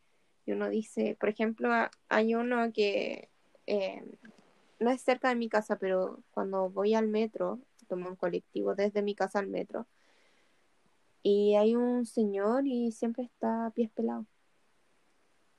[0.45, 1.69] y uno dice, por ejemplo,
[2.09, 3.29] hay uno que
[3.65, 4.05] em,
[4.79, 9.01] no es cerca de mi casa, pero cuando voy al metro, tomo un colectivo desde
[9.01, 9.87] mi casa al metro,
[11.23, 14.25] y hay un señor y siempre está a pies pelados.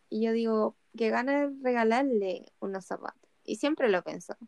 [0.08, 3.30] Y yo digo, que gana de regalarle unos zapatos.
[3.44, 4.40] Y siempre lo pensado.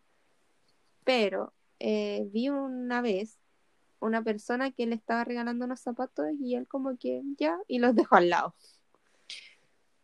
[1.05, 3.39] Pero eh, vi una vez
[4.01, 7.95] una persona que le estaba regalando unos zapatos y él como que ya, y los
[7.95, 8.55] dejó al lado.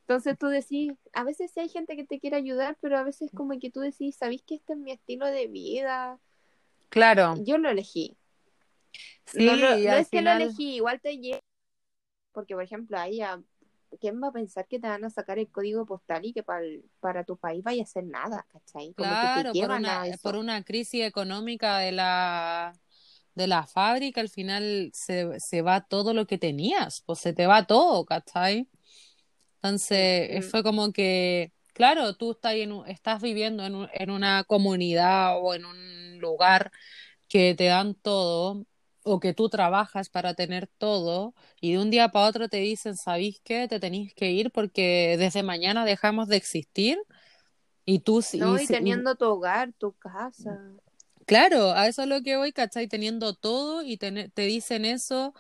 [0.03, 3.31] Entonces tú decís, a veces sí hay gente que te quiere ayudar, pero a veces
[3.35, 6.19] como que tú decís, ¿sabéis que este es mi estilo de vida?
[6.89, 8.17] claro, Yo lo elegí.
[9.27, 11.41] Sí, No, es que lo elegí, igual te llega,
[12.33, 13.43] porque por ejemplo, ahí a-
[14.01, 16.65] ¿quién va a pensar que te van a sacar el código postal y que para,
[17.01, 18.95] para tu país vaya a hacer nada, ¿cachai?
[18.95, 22.73] Como que te claro, por una, a por una crisis económica de la,
[23.35, 27.47] de la fábrica, al final se, se va todo lo que tenías, pues se te
[27.47, 28.69] va todo, ¿cachai?
[29.57, 34.45] Entonces, Mm, fue como que, claro, tú estás, en estás viviendo en, un- en una
[34.45, 36.73] comunidad o en un lugar
[37.29, 38.67] que te dan todo
[39.09, 42.97] o que tú trabajas para tener todo y de un día para otro te dicen,
[42.97, 43.69] ¿sabéis qué?
[43.69, 46.99] Te tenéis que ir porque desde mañana dejamos de existir
[47.87, 50.59] y tú, y, No, y- teniendo tu hogar, tu casa.
[51.27, 52.89] claro, a eso es lo que voy, ¿cachai?
[52.89, 55.35] Teniendo todo y te, te dicen eso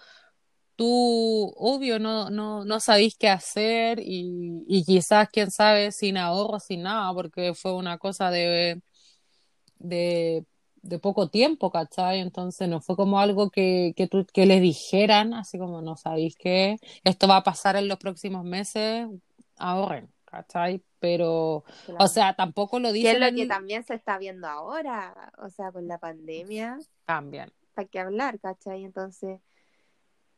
[0.77, 6.61] tú, obvio, no, no, no sabéis qué hacer y, y quizás, quién sabe, sin ahorro,
[6.61, 8.83] sin nada, porque fue una cosa de,
[9.79, 10.45] de,
[10.89, 12.21] de poco tiempo, ¿cachai?
[12.21, 16.37] Entonces no fue como algo que, que, tú, que les dijeran, así como, no sabéis
[16.37, 19.07] qué, esto va a pasar en los próximos meses,
[19.57, 20.83] ahorren, ¿cachai?
[21.01, 21.65] Pero,
[21.99, 25.49] o sea, tampoco lo Que es dicen lo que también se está viendo ahora, o
[25.51, 27.53] sea, con la pandemia, También.
[27.77, 28.85] hay que hablar, ¿cachai?
[28.85, 29.41] Entonces,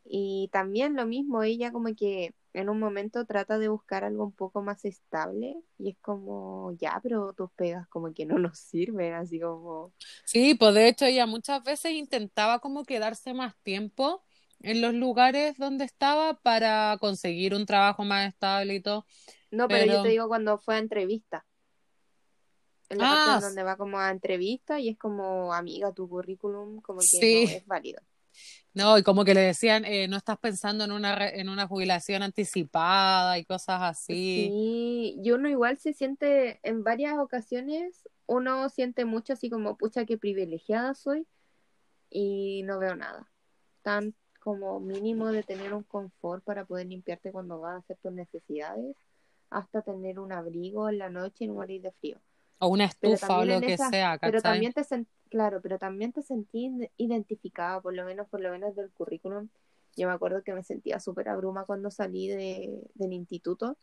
[0.03, 4.33] y también lo mismo, ella como que en un momento trata de buscar algo un
[4.33, 9.13] poco más estable y es como, ya, pero tus pegas como que no nos sirven,
[9.13, 9.93] así como,
[10.25, 14.23] Sí, pues de hecho ella muchas veces intentaba como quedarse más tiempo
[14.59, 19.05] en los lugares donde estaba para conseguir un trabajo más estable y todo,
[19.51, 21.45] no, pero yo te digo cuando fue a entrevista,
[22.89, 26.09] en la parte ah, en donde va como a entrevista y es como, amiga, tu
[26.09, 28.01] currículum como que no sí, es válido.
[28.73, 31.67] No, y como que le decían, eh, no estás pensando en una re- en una
[31.67, 34.45] jubilación anticipada y cosas así.
[34.45, 40.05] Sí, y uno igual se siente en varias ocasiones, uno siente mucho así como, pucha,
[40.05, 41.27] qué privilegiada soy
[42.09, 43.27] y no veo nada.
[43.83, 48.11] Tan como mínimo de tener un confort para poder limpiarte cuando vas a hacer tus
[48.13, 48.95] necesidades,
[49.49, 52.17] hasta tener un abrigo en la noche y no morir de frío.
[52.59, 54.51] O una Pero estufa o lo que esa, sea, pero ¿cachai?
[54.53, 54.83] también te
[55.31, 59.47] claro, pero también te sentí identificada, por lo menos, por lo menos del currículum.
[59.95, 63.77] Yo me acuerdo que me sentía súper abruma cuando salí de, del instituto,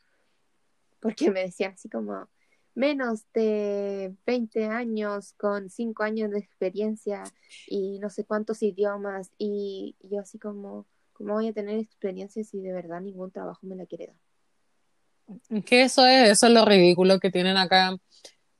[1.00, 2.28] porque me decían así como
[2.74, 7.24] menos de 20 años con 5 años de experiencia
[7.66, 12.60] y no sé cuántos idiomas y yo así como, ¿cómo voy a tener experiencia si
[12.60, 15.64] de verdad ningún trabajo me la quiere dar?
[15.64, 17.96] Que eso es, eso es lo ridículo que tienen acá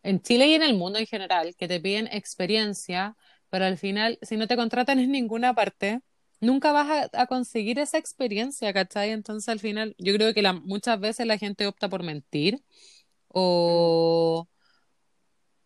[0.02, 3.16] en Chile y en el mundo en general, que te piden experiencia,
[3.50, 6.00] pero al final, si no te contratan en ninguna parte,
[6.40, 9.10] nunca vas a, conseguir esa experiencia, ¿cachai?
[9.10, 12.62] Entonces al final, yo creo que la, muchas veces la gente opta por mentir
[13.28, 14.48] o,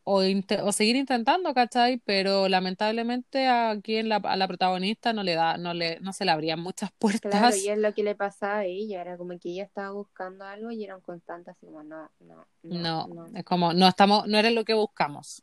[0.04, 0.22] o,
[0.64, 1.98] o seguir intentando, ¿cachai?
[1.98, 6.24] Pero lamentablemente aquí en la, a la protagonista no le da, no le, no se
[6.24, 7.66] le abrían muchas Claro, y puertas.
[7.66, 10.84] es lo que le pasaba a ella, era como que ella estaba buscando algo y
[10.84, 13.26] era un constante así como, no, no, no, No, no.
[13.34, 15.42] es como, no estamos, no eres lo que buscamos.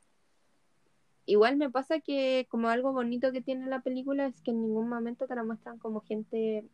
[1.26, 4.90] Igual me pasa que como algo bonito que tiene la película es que en ningún
[4.90, 6.66] momento te la muestran como gente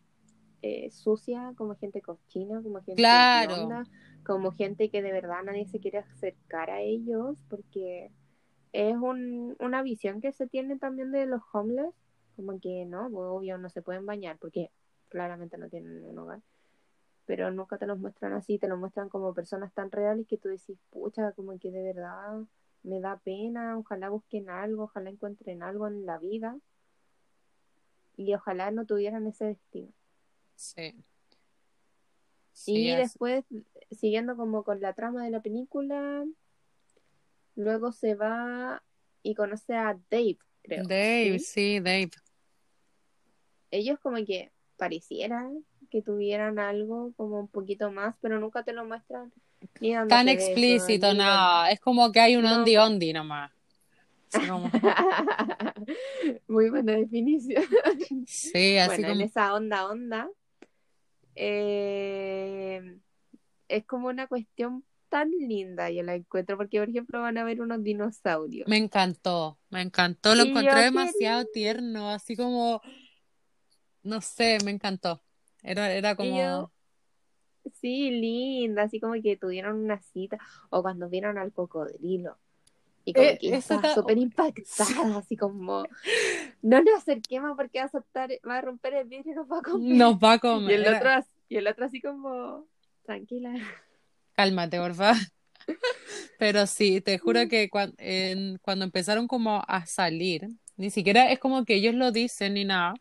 [0.62, 3.84] eh, sucia, como gente cochina, como gente Claro.
[4.26, 8.12] Como gente que de verdad nadie se quiere acercar a ellos, porque
[8.74, 11.94] es un, una visión que se tiene también de los homeless,
[12.36, 14.72] como que no, pues, obvio no se pueden bañar, porque
[15.10, 16.42] claramente no tienen un hogar,
[17.26, 20.50] pero nunca te los muestran así, te los muestran como personas tan reales que tú
[20.50, 22.44] decís, pucha, como que de verdad
[22.84, 26.58] me da pena, ojalá busquen algo, ojalá encuentren algo en la vida
[28.18, 29.94] y ojalá no tuvieran ese destino.
[30.56, 31.04] Sí.
[32.54, 33.46] Sí, Y es- después,
[33.96, 36.26] siguiendo como con la trama de la película,
[37.56, 38.84] luego se va
[39.24, 40.84] y conoce a Dave, creo.
[40.84, 41.46] Dave, ¿sí?
[41.46, 42.12] sí, Dave.
[43.72, 48.86] ellos como que parecieran que tuvieran algo como un poquito más, pero nunca te lo
[48.86, 49.32] muestran
[49.80, 51.72] ni Tan explícito, ni nada.
[51.72, 52.56] Es como que hay un No.
[52.60, 53.52] ondi ondi nomás.
[54.48, 54.70] Como-
[56.48, 57.64] Muy buena definición.
[58.26, 59.26] Sí, así bueno, en como.
[59.26, 60.30] esa onda, onda,
[61.36, 62.98] eh,
[63.68, 67.62] es como una cuestión tan linda, yo la encuentro, porque por ejemplo van a ver
[67.62, 68.68] unos dinosaurios.
[68.68, 72.82] Me encantó, me encantó, lo Y encontré demasiado tierno, así como,
[74.04, 75.22] no sé, me encantó.
[75.64, 76.72] Era, era Y como, yo,
[77.82, 80.38] sí, linda, así como que tuvieron una cita,
[80.70, 82.38] o cuando vieron al cocodrilo.
[83.06, 85.84] Y como Eh, que estaba súper impactada, así como,
[86.62, 89.60] no nos acerquemos porque va a soltar, va a romper el vidrio y nos va
[89.60, 89.98] a comer.
[89.98, 90.72] nos va a Y comer.
[90.74, 91.10] el Era- otro,
[91.50, 92.68] y el otro así como,
[93.06, 93.54] tranquila.
[94.36, 95.16] Cálmate, por favor.
[96.38, 101.40] Pero sí, te juro que cuan- en- cuando empezaron como a salir, ni siquiera es
[101.40, 102.94] como que ellos lo dicen ni nada,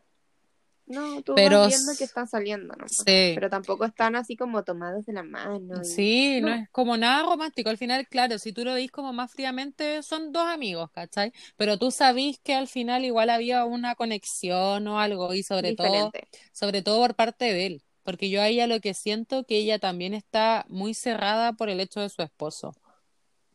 [0.87, 2.91] No, tú Pero vas viendo que están saliendo nomás.
[2.91, 3.33] sí.
[3.33, 5.81] Pero tampoco están así como tomados de la mano.
[5.83, 6.53] y- Sí, no no.
[6.53, 7.69] es como nada romántico.
[7.69, 11.31] Al final, claro, si tú lo ves como más fríamente, son dos amigos, ¿cachai?
[11.57, 16.11] Pero tú sabís que al final igual había una conexión o algo, y sobre todo,
[16.53, 17.83] sobre todo por parte de él.
[18.05, 21.79] Porque yo a ella lo que siento que ella también está muy cerrada por el
[21.79, 22.71] hecho de su esposo.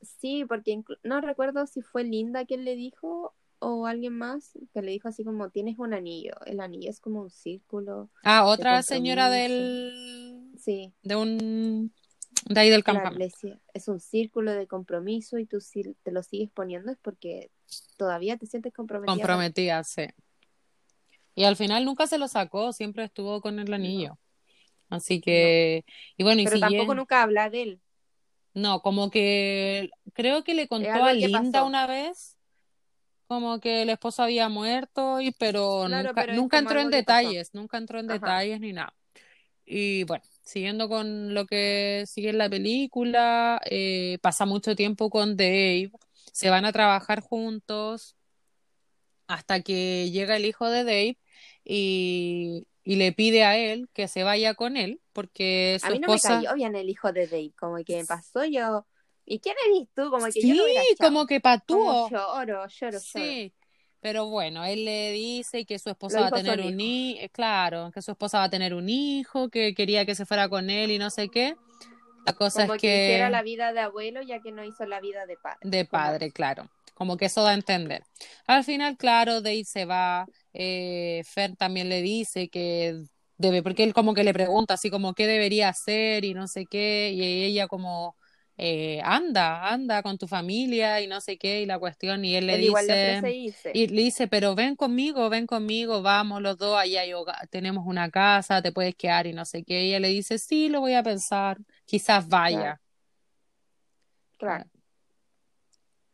[0.03, 4.91] Sí, porque no recuerdo si fue Linda quien le dijo o alguien más que le
[4.91, 6.35] dijo así como tienes un anillo.
[6.47, 8.11] El anillo es como un círculo.
[8.25, 11.93] Ah, otra señora del, Sí, de un,
[12.47, 13.25] de ahí del campamento.
[13.73, 17.53] es un círculo de compromiso y tú si te lo sigues poniendo es porque
[17.97, 19.15] todavía te sientes comprometida.
[19.15, 20.07] Comprometida, sí.
[21.37, 24.19] Y al final nunca se lo sacó, siempre estuvo con el anillo.
[24.91, 25.85] Así que,
[26.17, 27.81] y bueno, y Pero tampoco nunca habla de él.
[28.55, 32.37] No, como que creo que le contó a Linda una vez,
[33.29, 37.29] como que el esposo había muerto, y pero Claro, nunca, pero nunca entró en pasó.
[37.31, 38.17] detalles, nunca entró en Ajá.
[38.17, 38.95] detalles ni nada.
[39.65, 45.37] Y bueno, siguiendo con lo que sigue en la película, eh, pasa mucho tiempo con
[45.37, 45.93] Dave,
[46.33, 48.17] se van a trabajar juntos
[49.29, 51.19] hasta que llega el hijo de Dave
[51.65, 56.01] y, y le pide a él que se vaya con él, porque su A mí
[56.01, 56.41] no me esposa...
[56.41, 58.85] cayó bien el hijo de Dave, como que me pasó yo.
[59.25, 60.11] ¿Y quién eres tú?
[60.11, 62.11] Como que yo Sí, hubiera como que Como patúo.
[62.11, 62.99] lloro, lloro, lloro.
[62.99, 63.53] Sí,
[64.01, 67.93] pero bueno, él le dice que su esposa Lo va a tener un hijo, claro,
[67.95, 70.91] que su esposa va a tener un hijo, que quería que se fuera con él
[70.91, 71.55] y no sé qué.
[72.27, 74.85] La cosa Como es que que hiciera la vida de abuelo ya que no hizo
[74.85, 75.59] la vida de padre.
[75.63, 78.03] de Como- padre, claro, como que eso da a entender.
[78.49, 83.03] Al final, claro, Dave se va, eh, Fer también le dice que
[83.37, 86.67] debe, porque él como que le pregunta así como qué debería hacer y no sé
[86.67, 88.17] qué, y ella como
[88.63, 92.47] eh, anda, anda con tu familia y no sé qué, y la cuestión, y él
[92.47, 93.33] le Él igual le dice...
[93.33, 93.71] irse.
[93.73, 97.03] Y le dice, pero ven conmigo, ven conmigo, vamos los dos, allá
[97.49, 99.85] tenemos una casa, te puedes quedar y no sé qué.
[99.85, 102.79] Y ella le dice, sí, lo voy a pensar, quizás vaya.
[104.37, 104.67] Claro.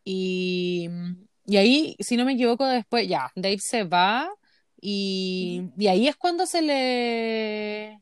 [0.05, 0.89] Y,
[1.47, 4.29] y ahí, si no me equivoco, después ya, Dave se va
[4.81, 8.01] y, y ahí es cuando se le...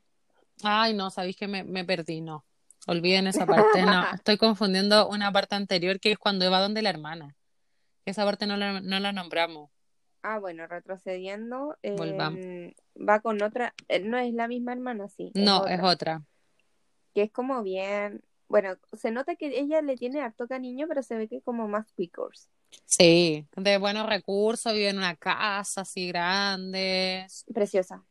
[0.63, 2.47] Ay, no, sabéis que me, me perdí, no.
[2.87, 4.05] Olviden esa parte, no.
[4.15, 7.37] Estoy confundiendo una parte anterior que es cuando va donde la hermana.
[8.07, 9.71] Esa parte no la, no la nombramos.
[10.23, 11.77] Ah, bueno, retrocediendo.
[11.83, 12.41] eh, Volvamos.
[12.97, 13.75] va con otra.
[13.89, 15.33] eh, No es la misma hermana, sí.
[15.35, 16.23] es No, otra, es otra.
[17.15, 18.23] Que es como bien.
[18.49, 21.93] Bueno, se nota que ella le tiene harto cariño, pero se ve que como más
[21.95, 22.49] pickers.
[22.87, 28.05] Sí, de buenos recursos, vive en una casa así grande, Preciosa.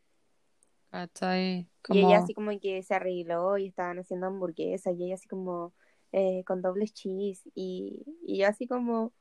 [0.91, 1.67] ¿cachai?
[1.88, 5.28] Y Como, ella así como que se arregló y estaban haciendo hamburguesas y ella así
[5.28, 5.73] como
[6.12, 9.13] eh, con doble cheese y, y yo así como,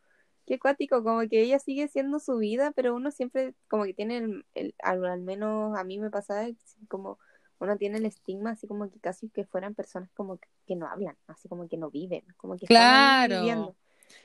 [0.46, 4.18] qué cuático, como que ella sigue siendo su vida, pero uno siempre como que tiene
[4.18, 6.48] el, el- al, al menos a mí me pasaba
[6.88, 7.18] como
[7.58, 10.86] uno tiene el estigma así como que casi que fueran personas como que, que no
[10.88, 13.76] hablan, así como que no viven, como que están ahí Claro, viviendo.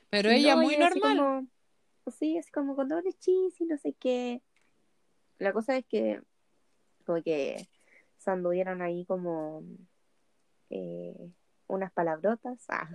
[0.10, 1.18] Pero ella no, muy ella normal.
[1.18, 1.48] como-
[2.18, 4.42] sí, así como con doble cheese y no sé qué.
[5.40, 6.22] La cosa es que
[7.06, 7.68] como que
[8.18, 9.64] se anduvieron ahí como
[10.70, 11.16] eh,
[11.68, 12.66] unas palabrotas.
[12.70, 12.90] Ah,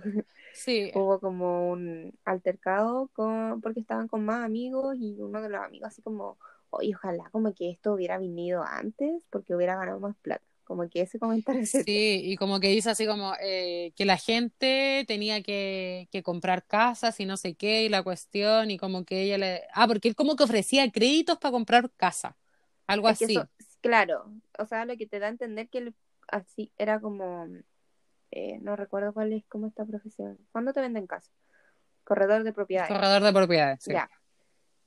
[0.53, 5.61] Sí, Hubo como un altercado con, porque estaban con más amigos y uno de los
[5.61, 6.37] amigos así como,
[6.69, 10.45] oye, ojalá como que esto hubiera venido antes porque hubiera ganado más plata.
[10.63, 15.05] Como que ese comentario sí, y como que dice así como eh, que la gente
[15.07, 19.21] tenía que, que comprar casas y no sé qué, y la cuestión, y como que
[19.23, 19.63] ella le...
[19.73, 22.37] Ah, porque él como que ofrecía créditos para comprar casa,
[22.87, 23.35] algo Es así.
[23.35, 23.47] eso-
[23.81, 25.95] claro, o sea, lo que te da a entender que él
[26.27, 27.47] así era como,
[28.31, 30.37] eh, no recuerdo cuál es como esta profesión.
[30.51, 31.31] ¿Cuándo te venden casa?
[32.03, 32.93] Corredor de propiedades.
[32.93, 33.93] Corredor de propiedades, sí.
[33.93, 34.09] Ya.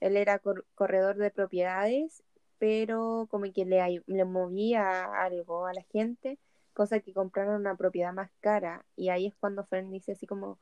[0.01, 2.22] Él era cor- corredor de propiedades
[2.59, 6.39] pero como que le, le movía algo a la gente,
[6.73, 8.85] cosa que compraron una propiedad más cara.
[8.97, 10.59] Y ahí es cuando Fern dice así como,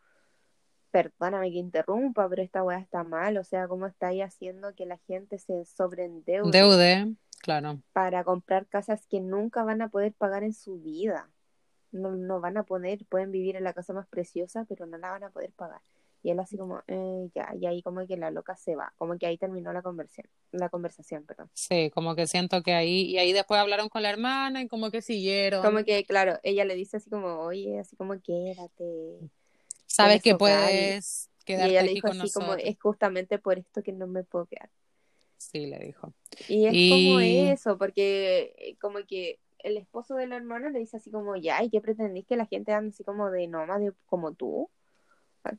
[0.95, 4.87] perdóname que interrumpa, pero esta weá está mal, o sea, ¿cómo está ahí haciendo que
[4.87, 6.53] la gente se sobreendeude?
[6.53, 7.81] Deude, claro.
[7.93, 11.31] Para comprar casas que nunca van a poder pagar en su vida.
[11.91, 15.11] No, no van a poder, pueden vivir en la casa más preciosa, pero no la
[15.11, 15.81] van a poder pagar.
[16.25, 19.19] Y él así como, eh, ya, y ahí como que la loca se va, como
[19.19, 21.51] que ahí terminó la conversación, la conversación, perdón.
[21.53, 24.91] Sí, como que siento que ahí, y ahí después hablaron con la hermana y como
[24.91, 25.63] que siguieron.
[25.63, 29.19] Como que, claro, ella le dice así como, oye, así como quédate.
[29.87, 33.83] Sabes que puedes quedarte y ella le dijo con así como, es justamente por esto
[33.83, 34.71] que no me puedo quedar.
[35.37, 36.15] Sí, le dijo.
[36.49, 40.79] Y es Y- como eso, porque eh, como que el esposo de la hermana le
[40.79, 43.93] dice así como, ya, ¿y qué pretendís que la gente ande así como de nómade
[44.07, 44.71] como tú?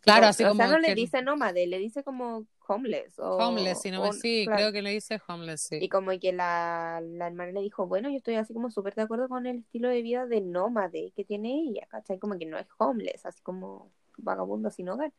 [0.02, 3.20] Claro, así o como sea, no le dice nómade, le dice como homeless.
[3.20, 4.58] O, Homeless, si no me o- sí, claro.
[4.60, 5.78] creo que le dice homeless, sí.
[5.80, 9.04] Y como que la, la hermana le dijo, bueno, yo estoy así como súper de
[9.04, 12.18] acuerdo con el estilo de vida de nómade que tiene ella, ¿cachai?
[12.18, 15.14] Como que no es homeless, así como vagabundo sin hogar,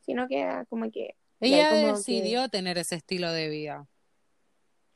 [0.00, 1.14] sino que ah, como que...
[1.40, 3.86] Ella como que- decidió tener ese estilo de vida.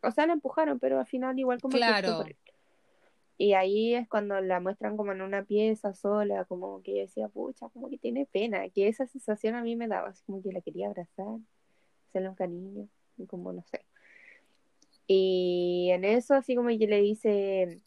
[0.03, 2.25] O sea, la empujaron, pero al final igual como Claro.
[3.45, 7.29] Y ahí es cuando la muestran como en una pieza sola, como que yo decía,
[7.29, 10.51] pucha, como que tiene pena, que esa sensación a mí me daba, así como que
[10.51, 11.27] la quería abrazar,
[12.09, 12.89] hacerle un cariño,
[13.19, 13.85] y como no sé.
[15.07, 17.83] Y en eso así como que le dice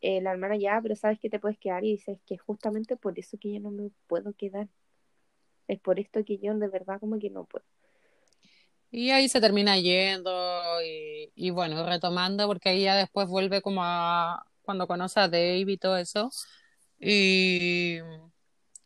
[0.00, 2.96] eh, la hermana ya, pero sabes que te puedes quedar y dice, es que justamente
[2.96, 4.66] por eso que yo no me puedo quedar.
[5.68, 7.66] Es por esto que yo de verdad como que no puedo.
[8.90, 10.32] Y ahí se termina yendo
[10.82, 15.64] y, y bueno, retomando, porque ahí ya después vuelve como a cuando conoce a Dave
[15.66, 16.30] y todo eso.
[17.00, 17.98] Y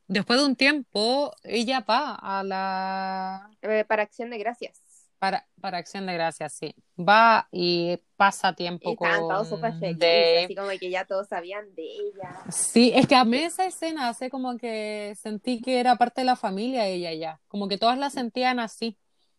[0.09, 3.51] después de un tiempo, ella va a la...
[3.61, 4.81] Eh, para acción de gracias.
[5.19, 6.75] Para, para Acción de Gracias, sí.
[6.99, 10.45] Va y pasa Y tiempo todos con felices, Dave.
[10.45, 12.45] así como que ya todos sabían de ella.
[12.51, 16.27] Sí, es que a mí esa escena hace como que sentí que era parte de
[16.27, 18.99] la familia ella ya, como que todas la sentían así.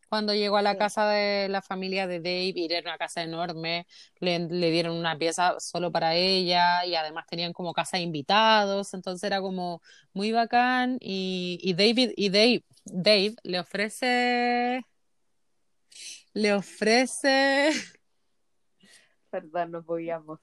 [0.10, 0.78] Cuando llegó a la Sí.
[0.78, 3.88] casa de la familia de Dave, y era una casa enorme,
[4.20, 8.94] le, le dieron una pieza solo para ella y además tenían como casa de invitados,
[8.94, 9.82] entonces era como
[10.14, 14.82] muy bacán y, y David y Dave, Dave le ofrece
[16.34, 17.72] le ofrece
[19.32, 20.40] Perdón, no podíamos.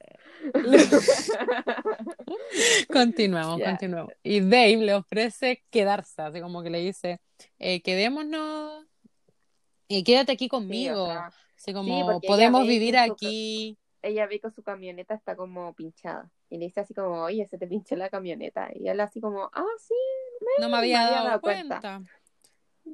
[2.91, 3.61] Continuamos, Ya.
[3.61, 4.13] continuamos.
[4.23, 7.19] Y Dave le ofrece quedarse, así como que le dice,
[7.59, 8.85] eh, quedémonos
[9.99, 11.05] y quédate aquí Sí, conmigo.
[11.05, 13.77] sea, Así como podemos vivir su aquí.
[14.01, 16.29] ella ve que su camioneta está como pinchada.
[16.49, 18.69] Y le dice así como, oye, se te pinchó la camioneta.
[18.75, 19.93] Y él así como, ah, sí,
[20.57, 21.79] No me había había dado dado cuenta.
[21.81, 22.03] cuenta.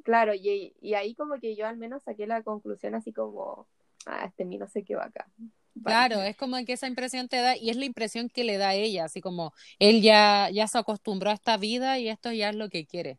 [0.04, 0.34] claro.
[0.34, 3.68] Y, y ahí como que yo al menos saqué la conclusión así como,
[4.06, 5.30] ah, este mí no sé qué va acá.
[5.74, 6.08] Vale.
[6.08, 8.70] Claro, es como que esa impresión te da, y es la impresión que le da
[8.70, 12.50] a ella, así como él ya, ya se acostumbró a esta vida y esto ya
[12.50, 13.18] es lo que quiere.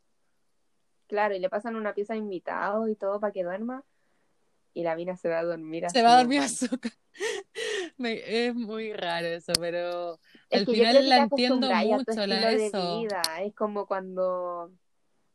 [1.11, 3.83] Claro, y le pasan una pieza de invitados y todo para que duerma.
[4.73, 5.97] Y la mina se va a dormir así.
[5.97, 6.57] Se va a dormir a normal.
[6.69, 6.89] su ca-
[7.97, 10.17] Me- Es muy raro eso, pero
[10.49, 12.99] Es al final la entiendo tu mucho, la estilo de eso.
[13.01, 13.21] vida.
[13.41, 14.71] Es como cuando,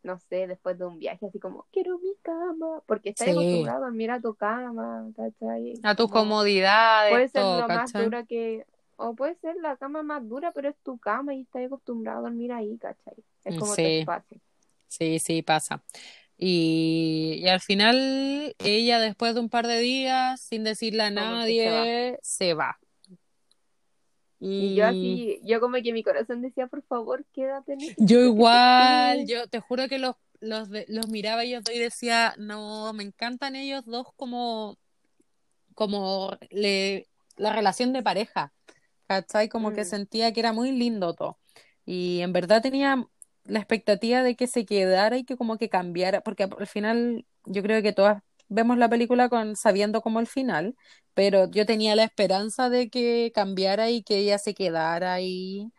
[0.03, 2.81] no sé, después de un viaje, así como, quiero mi cama.
[2.87, 3.33] Porque estás Sí.
[3.33, 5.75] acostumbrado a dormir a tu cama, ¿cachai?
[5.83, 8.05] A tus Como- comodidades, Puede ser todo, lo más ¿cachai?
[8.05, 8.65] dura que.
[8.97, 12.23] O puede ser la cama más dura, pero es tu cama y estás acostumbrado a
[12.23, 13.17] dormir ahí, ¿cachai?
[13.45, 13.99] Es como tu Sí.
[13.99, 14.41] espacio.
[14.89, 15.83] Sí, sí, pasa.
[16.39, 21.11] Y, y al final ella después de un par de días, sin decirle a
[21.45, 22.79] se nadie, se va.
[24.59, 27.77] Y yo así, yo como que mi corazón decía, por favor, quédate.
[27.77, 29.31] necesito Yo que te igual, quedes".
[29.37, 33.03] yo te juro que los, los, de- los miraba ellos dos y decía, no, me
[33.05, 34.79] encantan ellos dos como,
[35.75, 38.53] como le, la relación de pareja,
[39.09, 39.49] ¿cachai?
[39.49, 39.91] Como que Mm.
[39.91, 41.39] sentía que era muy lindo todo.
[41.87, 43.07] Y en verdad tenía
[43.49, 47.63] la expectativa de que se quedara y que como que cambiara, porque al final yo
[47.63, 50.77] creo que todas vemos la película con sabiendo como el final,
[51.15, 55.73] pero yo tenía la esperanza de que cambiara y que ella se quedara ahí.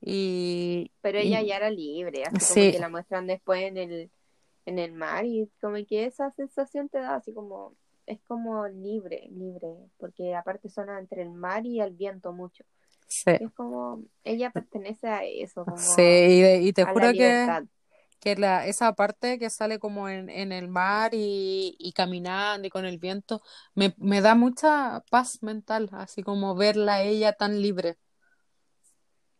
[0.00, 2.60] Y, Pero y- ella ya era libre, así Sí.
[2.60, 4.10] como que la muestran después en el,
[4.66, 7.74] en el mar y como que esa sensación te da así como,
[8.06, 12.64] es como libre, libre, porque aparte suena entre el mar y el viento mucho.
[13.10, 17.14] Sí, Es como, ella pertenece a eso, como sí, y, de- y te la juro
[17.16, 17.56] que,
[18.20, 22.70] que la, esa parte que sale como en, en el mar y, y caminando y
[22.70, 23.42] con el viento,
[23.74, 27.98] me, me da mucha paz mental, así como verla a ella tan libre.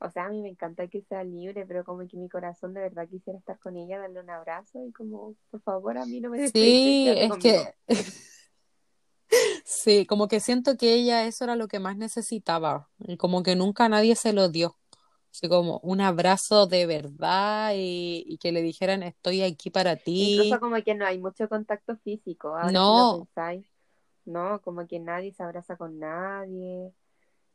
[0.00, 2.80] O sea, a mí me encanta que sea libre, pero como que mi corazón de
[2.80, 6.30] verdad quisiera estar con ella, darle un abrazo y como, por favor, a mí no
[6.30, 7.36] me Sí, es conmigo.
[7.36, 7.74] que
[9.72, 13.54] Sí, como que siento que ella eso era lo que más necesitaba y como que
[13.56, 14.76] nunca nadie se lo dio.
[15.32, 20.60] Así como un abrazo de verdad y, y que le dijeran estoy aquí para Incluso
[20.60, 20.60] ti.
[20.60, 23.66] como que no hay mucho contacto físico, ahora si lo No, pensáis,
[24.24, 24.60] ¿no?
[24.62, 26.92] Como que nadie se abraza con nadie,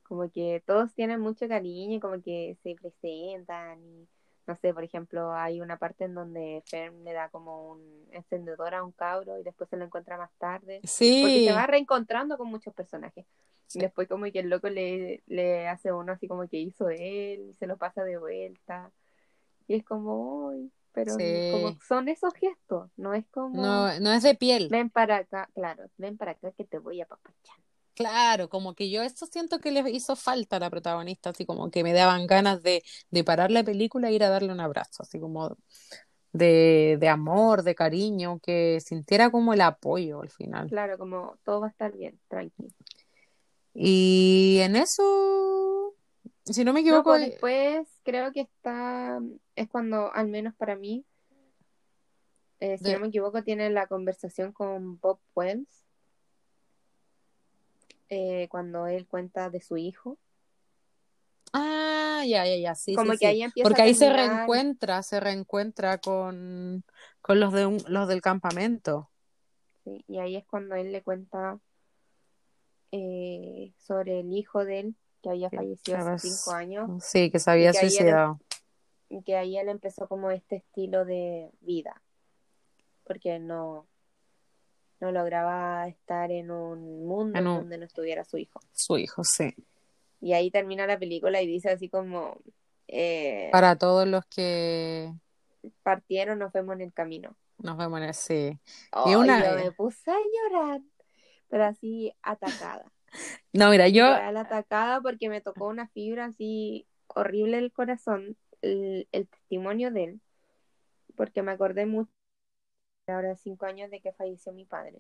[0.04, 4.08] como que todos tienen mucho cariño y como que se presentan y
[4.48, 8.76] no sé, por ejemplo, hay una parte en donde Fern le da como un encendedor
[8.76, 10.86] a un cabro y después se lo encuentra más tarde,
[11.20, 13.26] porque se va sí, reencontrando con muchos personajes.
[13.74, 16.90] Y sí, después como que el loco le, le hace uno así como que hizo
[16.90, 18.92] él y se lo pasa de vuelta.
[19.68, 21.14] Y es como, uy, pero
[21.50, 21.80] como sí.
[21.88, 24.70] son esos gestos, no es como, No, no es de piel.
[24.70, 27.58] ven para acá, claro, ven para acá que te voy a papachar.
[27.96, 31.72] Claro, como que yo esto siento que le hizo falta a la protagonista, así como
[31.72, 35.04] que me daban ganas de, de parar la película e ir a darle un abrazo,
[35.04, 35.56] así como
[36.34, 40.68] de, de amor, de cariño, que sintiera como el apoyo al final.
[40.70, 42.68] Claro, como todo va a estar bien, tranqui.
[43.74, 45.96] Y en eso,
[46.46, 49.20] si no me No, equivoco, pues eh, después creo que está,
[49.56, 51.06] es cuando, al menos para mí,
[52.60, 55.85] eh, si no me equivoco, tiene la conversación con Bob Wells,
[58.10, 60.18] eh, cuando él cuenta de su hijo.
[61.54, 63.26] Ah, ya, ya, ya, sí, sí, Como que sí.
[63.26, 66.84] ahí empieza Porque ahí se reencuentra, se reencuentra con,
[67.22, 69.10] con los de un- los del campamento.
[69.84, 71.60] sí, y ahí es cuando él le cuenta
[72.92, 77.50] eh, sobre el hijo de él, que había fallecido hace cinco años, sí, que se
[77.50, 78.40] y había que ahí él, em- suicidado.
[79.10, 82.02] y que ahí él empezó como este estilo de vida,
[83.06, 83.88] porque no,
[85.06, 88.60] no lograba estar en un mundo En un, donde no estuviera su hijo.
[88.74, 89.54] su hijo, sí.
[90.22, 92.38] Y ahí termina la película y dice así como,
[92.88, 95.14] eh, Para todos los que
[95.84, 97.36] partieron, nos vemos en el camino.
[97.60, 98.52] nos vemos en.
[98.54, 98.60] Y
[98.94, 99.44] Oh, y una.
[99.58, 100.82] yo me puse a llorar,
[101.50, 102.86] pero así atacada.
[103.54, 104.06] No, mira, yo.
[104.08, 110.22] Atacada porque me tocó una fibra así horrible el corazón, el, el testimonio de él,
[111.16, 112.12] porque me acordé mucho,
[113.08, 115.00] ahora cinco años de que falleció mi padre.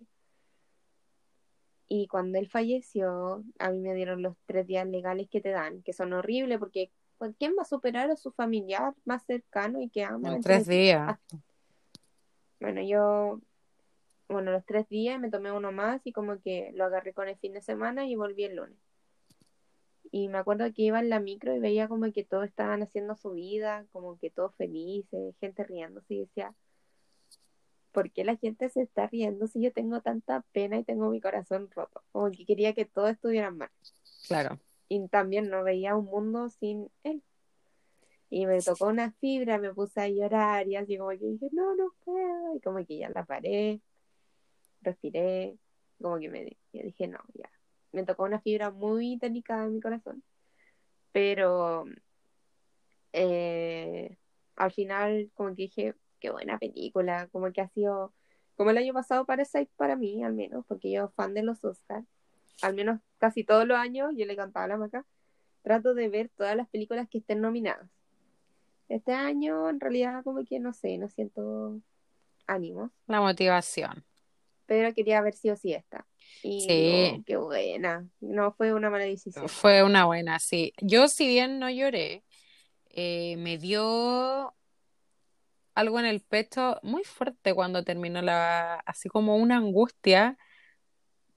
[1.88, 5.84] Y cuando él falleció, a mí me dieron los tres días legales que te dan,
[5.84, 9.90] que son horribles porque pues, ¿quién va a superar a su familiar más cercano y
[9.90, 11.02] que ama En tres días.
[11.08, 11.20] Ah,
[12.60, 13.40] bueno, yo,
[14.28, 17.38] bueno, los tres días me tomé uno más y como que lo agarré con el
[17.38, 18.80] fin de semana y volví el lunes.
[20.12, 23.16] Y me acuerdo que iba en la micro y veía como que todos estaban haciendo
[23.16, 26.56] su vida, como que todos felices, gente riéndose y decía,
[27.96, 31.22] ¿por qué la gente se está riendo si yo tengo tanta pena y tengo mi
[31.22, 32.04] corazón roto?
[32.12, 33.72] Como que quería que todos estuvieran mal.
[34.28, 34.60] Claro.
[34.90, 37.24] Y también no veía un mundo sin él.
[38.30, 41.74] Y me tocó una fibra, me puse a llorar y así como que dije, no,
[41.76, 42.58] no puedo.
[42.58, 43.80] Y como que ya la paré,
[44.82, 45.58] respiré,
[46.02, 47.50] como que me yo dije, no, ya.
[47.94, 50.22] Me tocó una fibra muy delicada en mi corazón.
[51.14, 51.86] Pero
[53.14, 54.18] eh,
[54.58, 58.14] al final como que dije, qué buena película, como que ha sido,
[58.56, 62.06] como el año pasado Parasite para mí, al menos, porque yo fan de los Oscars,
[62.62, 65.06] al menos casi todos los años, yo le cantaba a la maca,
[65.62, 67.90] trato de ver todas las películas que estén nominadas.
[68.88, 71.80] Este año en realidad como que no sé, no siento
[72.48, 74.06] ánimos, La motivación.
[74.68, 76.06] pero quería ver sí o sí esta.
[76.44, 79.48] Y Sí, qué buena, no fue una mala decisión.
[79.50, 80.74] fue una buena, sí.
[80.82, 82.24] Yo, si bien no lloré,
[82.90, 84.55] eh, me dio
[85.76, 90.38] algo en el pecho muy fuerte cuando terminó la, así como una angustia.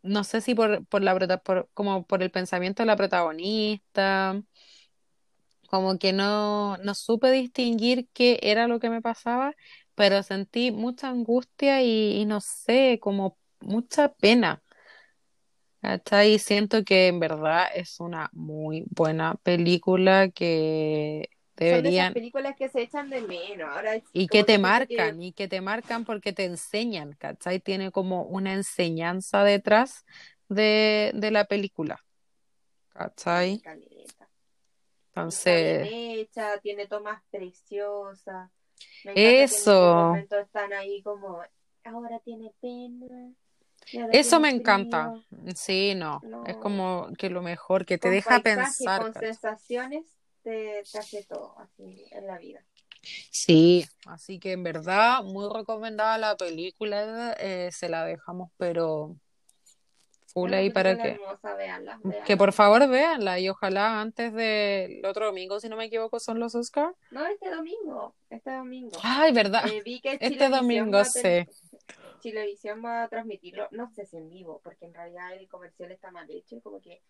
[0.03, 4.41] No sé si por, por la por, como por el pensamiento de la protagonista,
[5.69, 9.55] como que no, no supe distinguir qué era lo que me pasaba,
[9.95, 14.63] pero sentí mucha angustia y, y no sé, como mucha pena.
[15.81, 16.35] ¿Cachai?
[16.35, 22.15] Y siento que en verdad es una muy buena película que Son de esas deberían
[22.15, 23.69] películas que se echan de menos.
[23.69, 27.61] Ahora, y que te siento que marcan y que te marcan porque te enseñan, ¿cachai?
[27.61, 30.05] Tiene como una enseñanza detrás
[30.49, 32.05] de, de la película,
[32.91, 33.59] ¿cachai?
[33.59, 33.89] caleta.
[33.89, 38.51] Está bien Entonces, hecha, tiene tomas preciosas.
[39.03, 41.43] Encanta que en eso, están ahí como,
[41.85, 43.33] ahora tiene pena,
[44.13, 45.15] eso me encanta.
[45.55, 49.13] Sí, no, es No, como que lo mejor, que te con deja paisaje, pensar, con
[49.15, 49.29] ¿cachai?
[49.29, 50.18] sensaciones,
[50.49, 52.65] te, te hace todo así en la vida.
[53.31, 59.17] Sí, así que en verdad, muy recomendada la película, eh, se la dejamos, pero
[60.27, 65.27] full ahí para que, hermosa, véanla, que por favor véanla y ojalá antes del otro
[65.27, 66.95] domingo, si no me equivoco, son los Oscars.
[67.11, 68.99] No, este domingo, este domingo.
[69.03, 71.47] Ay, verdad, Eh, vi que este domingo sí.
[72.21, 76.11] Chilevisión va a transmitirlo, no sé si en vivo, porque en realidad el comercial está
[76.11, 77.01] mal hecho, como que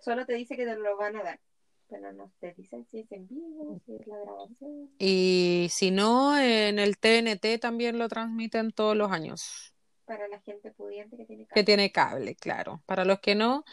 [0.00, 1.40] solo te dice que te lo van a dar,
[1.88, 4.90] pero no te dicen si es en vivo, si es la grabación.
[4.98, 9.72] Y si no, en el TNT también lo transmiten todos los años.
[10.04, 11.64] Para la gente pudiente que tiene Que cable.
[11.64, 12.82] tiene cable, claro.
[12.86, 13.64] Para los que no,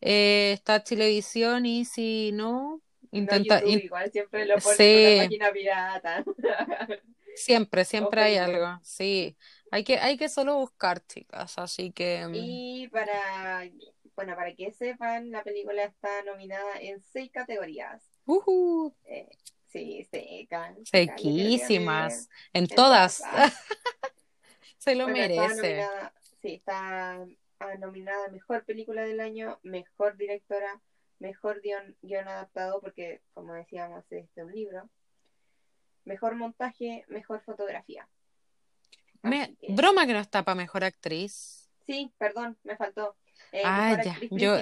[0.00, 2.82] eh, está Chilevisión y si no,
[3.12, 5.16] No, intenta, YouTube in- igual siempre lo pone Sí.
[5.16, 6.24] la página pirata.
[7.34, 8.78] siempre, siempre hay algo.
[8.82, 9.36] Sí,
[9.70, 11.58] hay que, hay que solo buscar, chicas.
[11.58, 13.64] Así que mm, Y para,
[14.20, 18.02] bueno, para que sepan, la película está nominada en seis categorías.
[19.06, 19.28] Eh,
[19.66, 20.76] sí, seca.
[20.84, 22.28] sequísimas.
[22.52, 23.18] En en todas.
[23.18, 23.54] todas.
[24.78, 25.56] Se lo Bueno, está merece.
[25.62, 26.12] nominada,
[26.42, 27.12] sí, está
[27.60, 30.80] ah, nominada a Mejor Película del Año, Mejor Directora,
[31.18, 34.88] Mejor Guión, guion Adaptado, porque como decíamos, es de un libro,
[36.04, 38.06] Mejor Montaje, Mejor Fotografía.
[39.22, 41.70] Me- Así que- broma que no está para mejor actriz.
[41.86, 43.16] Sí, perdón, me faltó.
[43.52, 44.56] Eh, Ah, ya, yo-.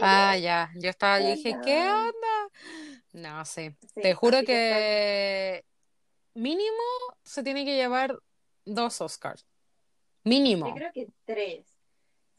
[0.00, 0.70] Ah, ya.
[0.76, 2.48] Yo estaba, yo dije, ¿qué onda?
[3.12, 3.70] No, sí.
[3.94, 5.64] Sí, Te juro que
[6.34, 6.82] mínimo
[7.22, 8.18] se tiene que llevar
[8.64, 9.46] dos Oscars.
[10.24, 10.68] Mínimo.
[10.68, 11.66] Yo creo que tres.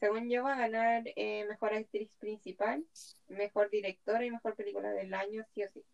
[0.00, 2.84] Según yo, va a ganar eh, mejor actriz principal,
[3.28, 5.84] mejor directora y mejor película del año, sí o sí.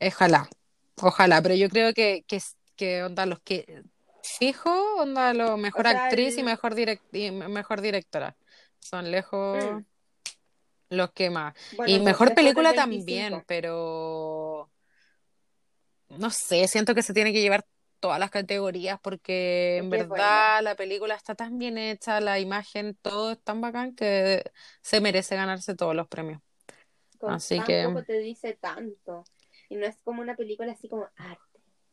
[0.00, 0.48] Ojalá,
[1.00, 2.40] ojalá, pero yo creo que, que,
[2.74, 3.84] que onda los que
[4.22, 8.36] fijo, onda lo mejor O sea, actriz y mejor direc- y mejor directora.
[8.80, 9.84] Son lejos Mm.
[10.90, 11.54] los que más.
[11.76, 13.44] Bueno, Y mejor película también, 25.
[13.46, 14.70] pero
[16.10, 17.64] no sé, siento que se tiene que llevar
[17.98, 23.32] todas las categorías porque en verdad la película está tan bien hecha, la imagen, todo
[23.32, 24.44] es tan bacán que
[24.82, 26.40] se merece ganarse todos los premios.
[27.18, 29.24] Con Así que- te dice tanto.
[29.68, 31.42] Y no es como una película así como arte.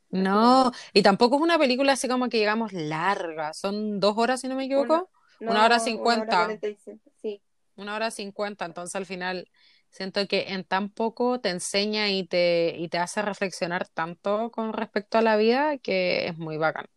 [0.10, 4.48] No, y tampoco es una película así como que digamos larga, son dos horas si
[4.48, 5.10] no me equivoco,
[5.44, 6.48] No, Una hora cincuenta.
[7.22, 7.42] Sí.
[7.76, 9.50] una hora cincuenta, entonces al final
[9.90, 14.74] siento que en tan poco te enseña y te, y te hace reflexionar tanto con
[14.74, 16.88] respecto a la vida que es muy bacán.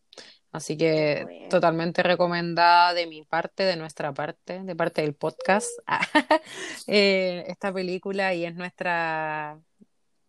[0.52, 5.68] Así que totalmente recomendada de mi parte, de nuestra parte, de parte del podcast,
[6.86, 9.60] eh, esta película y es nuestra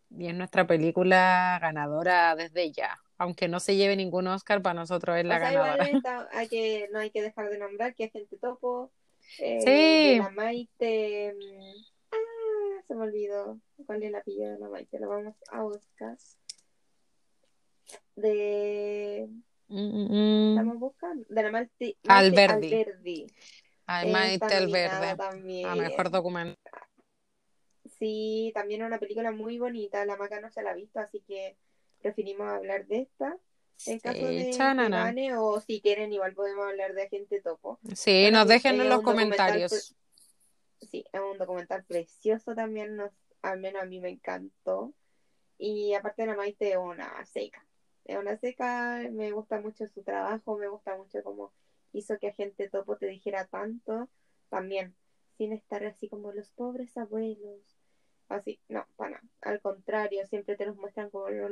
[0.09, 2.97] y es nuestra película ganadora desde ya.
[3.20, 5.89] Aunque no se lleve ningún Oscar, para nosotros es la o sea, ganadora.
[5.89, 8.91] igual hay que, no hay que dejar de nombrar que Agente Topo,
[9.39, 10.13] eh, Sí.
[10.13, 14.99] de la Maite, mm, ah, se me olvidó cuál es el apellido de la Maite,
[14.99, 16.18] lo vamos a buscar.
[18.15, 19.28] De,
[19.70, 22.74] Mm, mm, estamos buscando, de la Maite, Maite Alberdi.
[22.74, 23.28] Alberdi.
[23.86, 24.47] Ay, Maite
[25.18, 25.65] también.
[25.68, 26.57] a mejor documental.
[27.99, 31.22] Sí, también es una película muy bonita, la Maca no se la ha visto, así
[31.28, 31.57] que
[32.01, 33.37] preferimos hablar de esta.
[33.85, 37.79] En caso de gane, o si quieren, igual podemos hablar de Agente Topo.
[37.93, 39.95] Sí, nos dejen en los comentarios.
[40.81, 44.93] Sí, es un documental precioso también, nos, al menos a mí me encantó.
[45.59, 47.65] Y aparte la Maite es una seca.
[48.05, 51.51] Es una seca, me gusta mucho su trabajo, me gusta mucho cómo
[51.93, 54.09] hizo que Agente Topo te dijera tanto.
[54.49, 54.95] También,
[55.37, 57.77] sin estar así como los pobres abuelos.
[58.29, 59.23] Así, no, para nada.
[59.41, 61.51] Al contrario, siempre te los muestran como los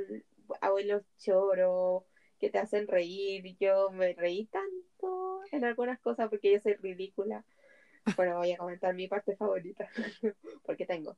[0.62, 2.04] abuelos choros
[2.40, 3.56] que te hacen reír.
[3.60, 7.44] Yo me reí tanto en algunas cosas porque yo soy ridícula.
[8.16, 9.90] Bueno, voy a comentar mi parte favorita,
[10.66, 11.18] porque tengo.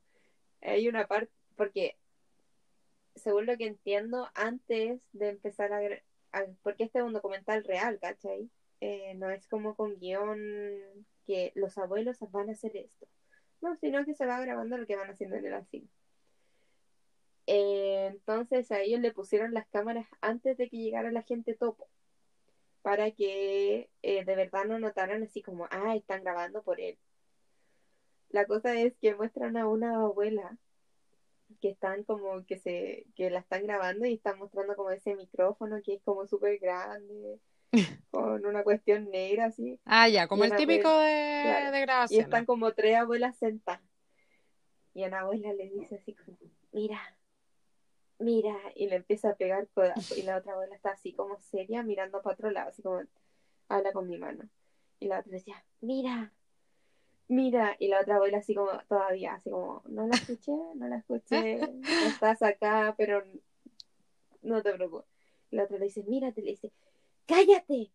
[0.62, 1.96] Hay una parte, porque
[3.14, 5.80] según lo que entiendo, antes de empezar a,
[6.32, 8.48] a- porque este es un documental real, ¿cachai?
[8.80, 10.38] Eh, no es como con guion
[11.26, 13.06] que los abuelos van a hacer esto.
[13.60, 15.88] No, sino que se va grabando lo que van haciendo en el cine.
[17.50, 21.88] Eh, entonces a ellos le pusieron las cámaras antes de que llegara la gente topo
[22.82, 26.98] para que eh, de verdad no notaran así como, ah, están grabando por él.
[28.28, 30.58] La cosa es que muestran a una abuela
[31.62, 35.80] que están como que se que la están grabando y están mostrando como ese micrófono
[35.82, 37.40] que es como súper grande
[38.10, 41.78] con una cuestión negra así Ah, ya, como Y el típico abuela- de, claro, de
[41.78, 42.24] y grabaciones.
[42.26, 43.80] están como tres abuelas sentadas
[44.92, 46.36] y una abuela le dice así como
[46.72, 47.00] mira
[48.18, 51.82] mira y le empieza a pegar codazo y la otra abuela está así como seria
[51.82, 53.00] mirando para otro lado así como
[53.68, 54.48] habla con mi mano.
[55.00, 56.32] Y la otra decía mira
[57.28, 60.96] mira y la otra abuela así como todavía así como no la escuché no la
[60.96, 61.60] escuché
[62.06, 63.22] estás acá pero
[64.42, 65.08] no te preocupes
[65.50, 66.72] y la otra le dice mírate le dice
[67.26, 67.90] cállate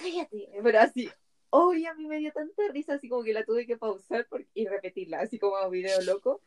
[0.00, 1.08] cállate pero así
[1.50, 4.66] hoy a mí me dio tanta risa así como que la tuve que pausar y
[4.66, 6.42] repetirla así como a video loco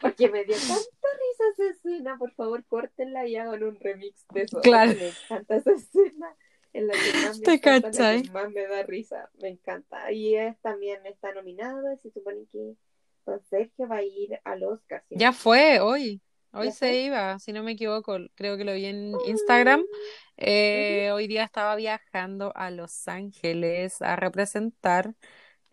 [0.00, 4.42] porque me dio tanta risa esa escena por favor córtenla y hagan un remix de
[4.42, 4.92] eso Claro.
[4.92, 6.36] me encanta esa escena
[6.72, 8.22] Es la que más me ¿Te encanta, la cachai?
[8.22, 10.12] que más me da risa, me encanta.
[10.12, 12.74] Y es también está nominada, se supone que
[13.26, 15.02] Don Sergio va a ir al Oscar.
[15.08, 15.16] ¿sí?
[15.18, 16.20] Ya fue hoy.
[16.52, 16.96] Hoy ¿Ya se fue?
[17.02, 19.84] iba, si no me equivoco, creo que lo vi en Instagram.
[20.36, 25.14] Eh, hoy día estaba viajando a Los Ángeles a representar.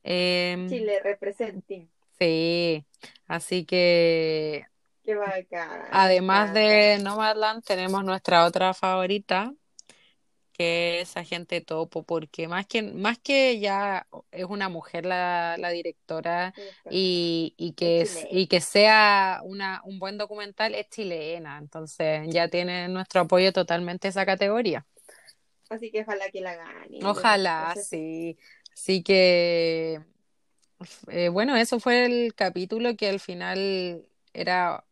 [0.04, 1.90] em, Chile representing.
[2.20, 2.86] Sí,
[3.28, 4.66] así que
[5.04, 5.16] Qué
[5.92, 9.54] además de Nomadland tenemos nuestra otra favorita,
[10.54, 15.70] que es Agente Topo, porque más que, más que ya es una mujer la, la
[15.70, 16.54] directora
[16.90, 22.48] y, y que, Es y que sea una, un buen documental es chilena, entonces ya
[22.48, 24.86] tiene nuestro apoyo totalmente esa categoría.
[25.70, 27.00] Así que ojalá que la gane.
[27.04, 28.38] Ojalá, sí.
[28.74, 30.02] Así que,
[31.10, 34.84] eh, bueno, eso fue el capítulo que al final era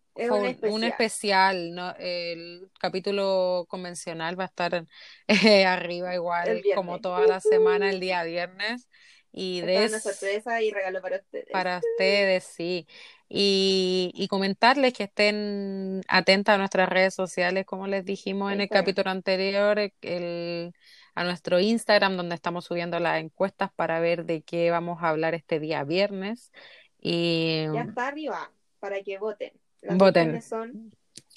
[0.74, 1.94] un especial, ¿no?
[2.00, 4.86] El capítulo convencional va a estar
[5.28, 8.90] eh, arriba igual como toda la semana, el día viernes.
[9.32, 11.46] Y Esta de una es- sorpresa y regalo para ustedes.
[11.52, 12.88] para ustedes, sí.
[13.30, 18.70] Y, y comentarles que estén atentas a nuestras redes sociales, como les dijimos en el
[18.70, 20.74] capítulo anterior, el,
[21.16, 25.34] a nuestro Instagram, donde estamos subiendo las encuestas para ver de qué vamos a hablar
[25.34, 26.52] este día viernes.
[27.00, 29.54] Y Ya está arriba para que voten.
[29.82, 30.42] Las Voten.
[30.42, 30.92] son,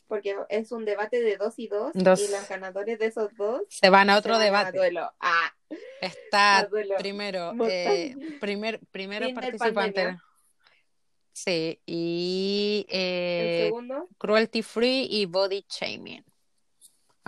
[0.06, 2.20] porque es un debate de dos y dos, Dos.
[2.26, 4.78] y los ganadores de esos dos se van a otro van a debate.
[4.78, 5.12] duelo.
[5.20, 5.52] Ah,
[6.00, 6.94] Está duelo.
[6.98, 9.72] primero, eh, primer, participantes.
[9.74, 10.24] pandemia.
[11.32, 16.24] Sí, y El eh, segundo, cruelty free y body shaming.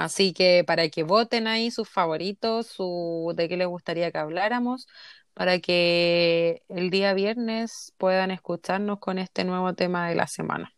[0.00, 4.86] Así que para que voten ahí sus favoritos, su de qué les gustaría que habláramos,
[5.34, 10.74] para que el día viernes puedan escucharnos con este nuevo tema de la semana.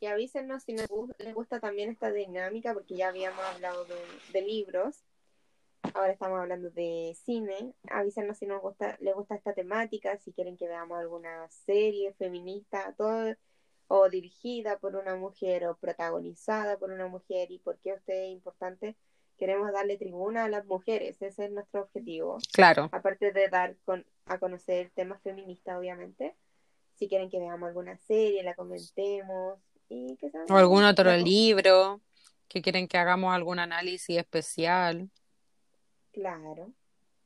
[0.00, 4.42] y avísenos si nos les gusta también esta dinámica, porque ya habíamos hablado de, de
[4.42, 5.02] libros.
[5.94, 7.74] Ahora estamos hablando de cine.
[7.90, 12.94] Avísenos si nos gusta, les gusta esta temática, si quieren que veamos alguna serie feminista,
[12.96, 13.34] todo,
[13.88, 18.30] o dirigida por una mujer, o protagonizada por una mujer, y por qué usted es
[18.32, 18.96] importante.
[19.36, 22.38] Queremos darle tribuna a las mujeres, ese es nuestro objetivo.
[22.52, 26.36] Claro, Aparte de dar con, a conocer temas feministas, obviamente.
[26.94, 29.58] Si quieren que veamos alguna serie, la comentemos.
[29.88, 32.00] Y que o algún otro libro
[32.48, 35.10] que quieren que hagamos algún análisis especial.
[36.12, 36.72] Claro.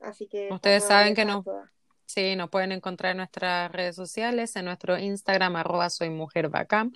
[0.00, 1.70] Así que Ustedes saben que abiertas a no- todas.
[2.08, 6.94] Sí, nos pueden encontrar en nuestras redes sociales, en nuestro Instagram, arroba soy mujer bacán,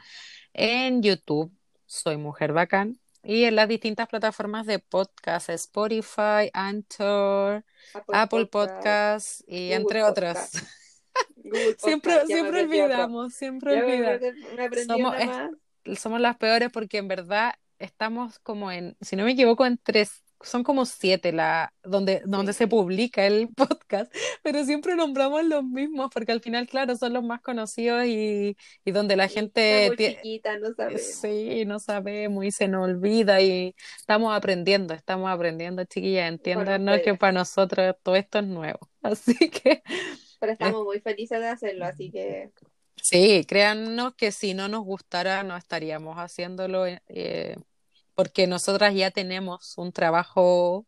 [0.54, 1.52] en YouTube,
[1.84, 7.62] soy mujer bacán, y en las distintas plataformas de podcast, Spotify, Anchor,
[8.10, 10.54] Apple Podcasts y Google entre Podcast.
[10.56, 10.66] otras.
[11.36, 14.86] Google Siempre, Podcast, siempre olvidamos, siempre olvidamos.
[14.86, 15.16] Somos-
[15.84, 16.00] es-.
[16.00, 20.22] Somos las peores porque en verdad estamos como en, si no me equivoco, en tres,
[20.42, 22.58] son como siete la, donde, donde Sí.
[22.58, 24.12] se publica el podcast,
[24.42, 28.90] pero siempre nombramos los mismos porque al final, claro, son los más conocidos y, y
[28.92, 31.02] donde la gente muy chiquita, no sabemos.
[31.22, 37.14] Sí, no sabemos y se nos olvida y estamos aprendiendo, estamos aprendiendo, chiquillas, entiéndanos que
[37.14, 38.78] para nosotros todo esto es nuevo.
[39.02, 39.82] Así que
[40.38, 42.52] Pero estamos muy felices de hacerlo, así que
[42.96, 47.56] sí, créannos que si no nos gustara no estaríamos haciéndolo eh,
[48.14, 50.86] porque nosotras ya tenemos un trabajo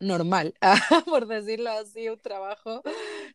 [0.00, 0.54] normal,
[1.06, 2.82] por decirlo así, un trabajo.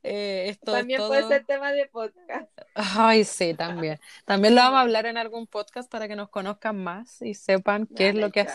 [0.03, 2.49] eh, esto también puede ser tema de podcast.
[2.76, 3.99] Ay, sí, también.
[4.26, 7.88] También lo vamos a hablar en algún podcast para que nos conozcan más y sepan
[7.88, 8.45] qué es lo que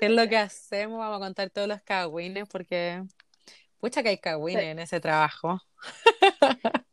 [0.00, 0.98] qué es lo que hacemos.
[0.98, 3.04] Vamos a contar todos los cagüines porque
[3.78, 4.68] pucha que hay cagüines Sí.
[4.68, 5.60] en ese trabajo.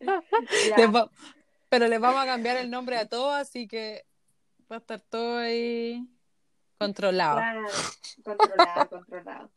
[0.00, 1.10] Ya, Les va-
[1.68, 4.04] Pero les vamos a cambiar el nombre a todos, así que
[4.70, 6.06] va a estar todo ahí
[6.78, 7.36] controlado.
[7.36, 7.62] claro,
[8.24, 9.50] controlado, controlado.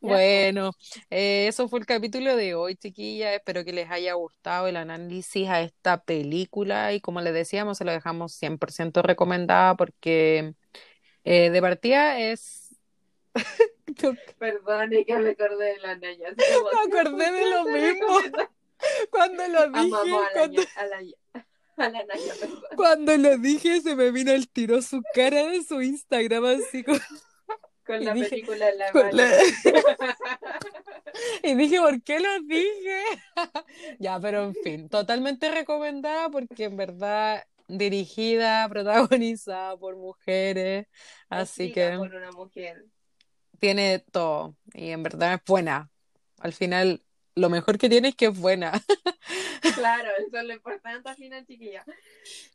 [0.00, 0.72] Bueno,
[1.08, 3.34] eh, eso fue el capítulo de hoy, chiquillas.
[3.34, 7.84] Espero que les haya gustado el análisis a esta película y como les decíamos, se
[7.84, 10.54] lo dejamos 100% recomendada porque
[11.24, 12.76] eh, de partida es...
[14.38, 16.34] Perdone que me acordé de la Naya.
[16.36, 18.06] Me acordé de lo mismo.
[19.10, 21.02] Cuando lo dije, Amamos a la, cuando, Ña- a la,
[21.76, 22.60] a la Naya, perdón.
[22.76, 26.82] cuando lo dije, se me vino el tiro su cara de su Instagram así.
[26.84, 26.98] Con
[28.00, 29.16] Y la dije- película en la con mano.
[29.16, 29.32] la-
[31.42, 33.00] Y dije, ¿por qué lo dije?
[33.98, 40.86] Ya, pero en fin, totalmente recomendada porque en verdad dirigida, protagonizada por mujeres,
[41.28, 42.86] así que por una mujer.
[43.58, 45.90] tiene todo y en verdad es buena.
[46.40, 47.02] Al final,
[47.36, 48.72] lo mejor que tiene es que es buena.
[49.74, 51.84] Claro, eso es lo importante al final, chiquilla.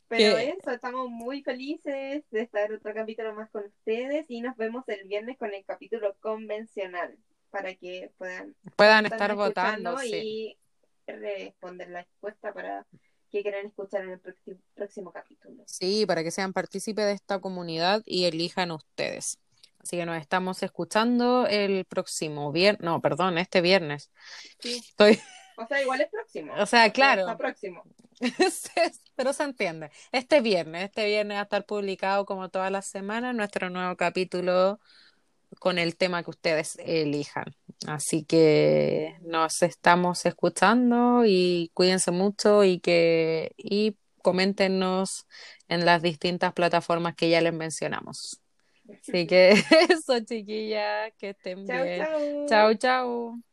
[0.07, 4.83] Pero eso, estamos muy felices de estar otro capítulo más con ustedes y nos vemos
[4.87, 7.17] el viernes con el capítulo convencional
[7.51, 10.57] para que puedan, puedan estar votando y
[11.05, 12.87] responder la encuesta para
[13.29, 14.21] que quieran escuchar en el
[14.73, 15.63] próximo capítulo.
[15.67, 19.37] Sí, para que sean partícipes de esta comunidad y elijan ustedes.
[19.83, 24.11] Así que nos estamos escuchando el próximo viernes, no, perdón, este viernes.
[24.59, 24.81] Sí.
[24.87, 25.19] Estoy...
[25.57, 26.53] O sea, igual es próximo.
[26.57, 27.21] O sea, claro.
[27.21, 27.83] Está próximo.
[29.15, 29.91] Pero se entiende.
[30.11, 34.79] Este viernes, este viernes va a estar publicado como todas las semanas nuestro nuevo capítulo
[35.59, 37.55] con el tema que ustedes elijan.
[37.87, 45.27] Así que nos estamos escuchando y cuídense mucho y que y coméntenos
[45.67, 48.40] en las distintas plataformas que ya les mencionamos.
[48.99, 49.51] Así que
[49.89, 52.09] eso, chiquillas, que estén bien.
[52.45, 53.50] Chao, chao.